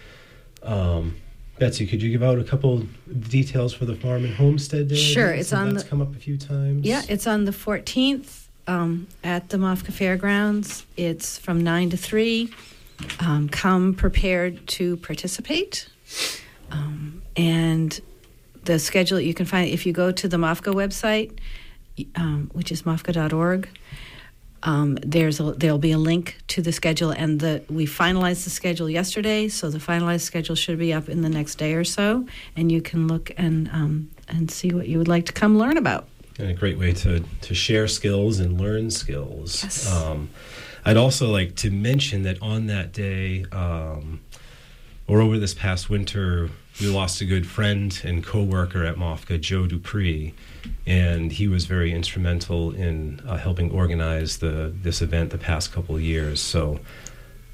[0.63, 1.15] um,
[1.57, 2.85] Betsy, could you give out a couple
[3.29, 4.95] details for the farm and homestead day?
[4.95, 6.85] Sure, it's since on that's the- come up a few times.
[6.85, 10.85] Yeah, it's on the 14th um, at the MOFGA Fairgrounds.
[10.95, 12.51] It's from 9 to 3.
[13.19, 15.87] Um, come prepared to participate.
[16.71, 17.99] Um, and
[18.63, 21.37] the schedule you can find if you go to the MOFGA website,
[22.15, 23.69] um, which is mofga.org.
[24.61, 28.49] Um, there's a, there'll be a link to the schedule, and the we finalized the
[28.49, 32.25] schedule yesterday, so the finalized schedule should be up in the next day or so,
[32.57, 35.77] and you can look and um, and see what you would like to come learn
[35.77, 36.09] about.
[36.37, 39.63] and a great way to to share skills and learn skills.
[39.63, 39.89] Yes.
[39.93, 40.29] Um,
[40.83, 44.19] I'd also like to mention that on that day, um,
[45.07, 46.49] or over this past winter,
[46.79, 50.33] we lost a good friend and coworker at MOFGA, Joe Dupree,
[50.85, 55.95] and he was very instrumental in uh, helping organize the this event the past couple
[55.95, 56.41] of years.
[56.41, 56.79] So.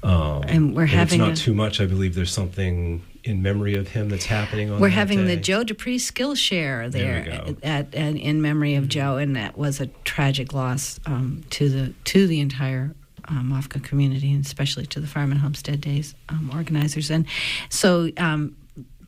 [0.02, 1.80] Um, And we're it's having not a- too much.
[1.80, 4.78] I believe there's something in memory of him that's happening on.
[4.78, 5.36] We're having the.
[5.36, 9.86] Joe Dupree Skillshare There there, at, at in memory of Joe, and that was a
[10.04, 12.94] tragic loss um, to the to the entire
[13.26, 17.10] um, MOFGA community, and especially to the Farm and Homestead Days um, organizers.
[17.10, 17.26] And
[17.68, 18.54] so, um,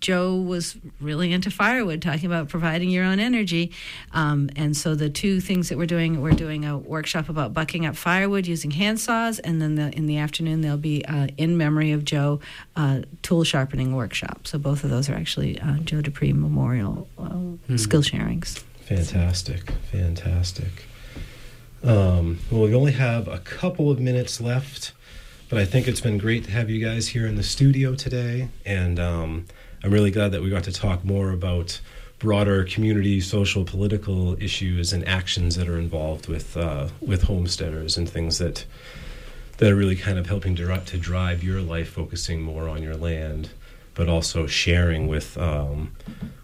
[0.00, 3.72] Joe was really into firewood, talking about providing your own energy.
[4.12, 7.86] Um, and so the two things that we're doing, we're doing a workshop about bucking
[7.86, 11.56] up firewood using hand saws, and then the, in the afternoon there'll be uh, in
[11.56, 12.40] memory of Joe
[12.76, 14.46] uh, tool sharpening workshop.
[14.46, 17.76] So both of those are actually uh, Joe Dupree Memorial uh, mm-hmm.
[17.76, 18.62] skill sharings.
[18.82, 20.86] Fantastic, fantastic.
[21.82, 24.92] Um, well, we only have a couple of minutes left,
[25.48, 28.48] but I think it's been great to have you guys here in the studio today,
[28.64, 29.46] and um,
[29.82, 31.80] I'm really glad that we got to talk more about
[32.18, 38.08] broader community, social, political issues and actions that are involved with uh, with homesteaders and
[38.08, 38.64] things that
[39.58, 42.96] that are really kind of helping to, to drive your life, focusing more on your
[42.96, 43.50] land,
[43.94, 45.92] but also sharing with um,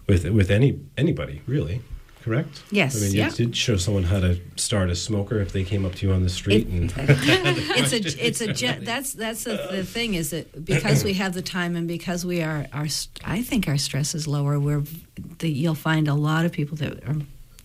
[0.07, 1.81] with with any anybody really
[2.25, 2.63] correct?
[2.71, 2.97] Yes.
[2.97, 3.29] I mean, yeah.
[3.29, 6.13] you did show someone how to start a smoker if they came up to you
[6.13, 6.67] on the street.
[6.67, 7.97] It, and it's a,
[8.27, 11.87] it's a, that's that's the, the thing is that because we have the time and
[11.87, 12.87] because we are, our,
[13.23, 14.59] I think our stress is lower.
[14.59, 14.83] We're,
[15.37, 17.15] the, you'll find a lot of people that are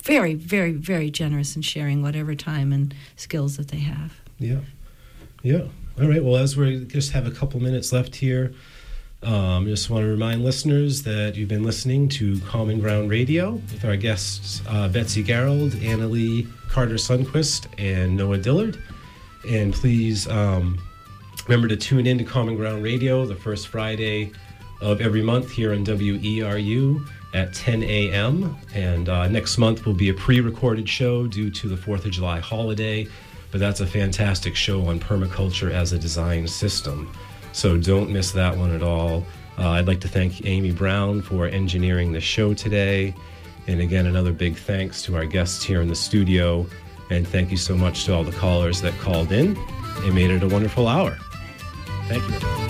[0.02, 4.20] very, very, very generous in sharing whatever time and skills that they have.
[4.38, 4.60] Yeah,
[5.42, 5.62] yeah.
[5.98, 6.22] All right.
[6.22, 8.52] Well, as we just have a couple minutes left here.
[9.22, 13.84] Um, just want to remind listeners that you've been listening to Common Ground Radio with
[13.84, 18.82] our guests uh, Betsy Garrold, Anneli Carter Sundqvist, and Noah Dillard.
[19.46, 20.80] And please um,
[21.46, 24.32] remember to tune in to Common Ground Radio the first Friday
[24.80, 28.56] of every month here on WERU at 10 a.m.
[28.74, 32.12] And uh, next month will be a pre recorded show due to the 4th of
[32.12, 33.06] July holiday,
[33.50, 37.12] but that's a fantastic show on permaculture as a design system.
[37.52, 39.24] So don't miss that one at all.
[39.58, 43.14] Uh, I'd like to thank Amy Browne for engineering the show today.
[43.66, 46.66] And again, another big thanks to our guests here in the studio.
[47.10, 49.56] And thank you so much to all the callers that called in
[49.98, 51.18] and made it a wonderful hour.
[52.08, 52.60] Thank you.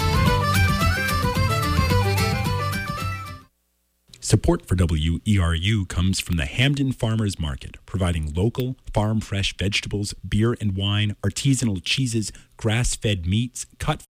[4.31, 10.57] Support for WERU comes from the Hampden Farmers Market, providing local, farm fresh vegetables, beer
[10.61, 13.99] and wine, artisanal cheeses, grass fed meats, cut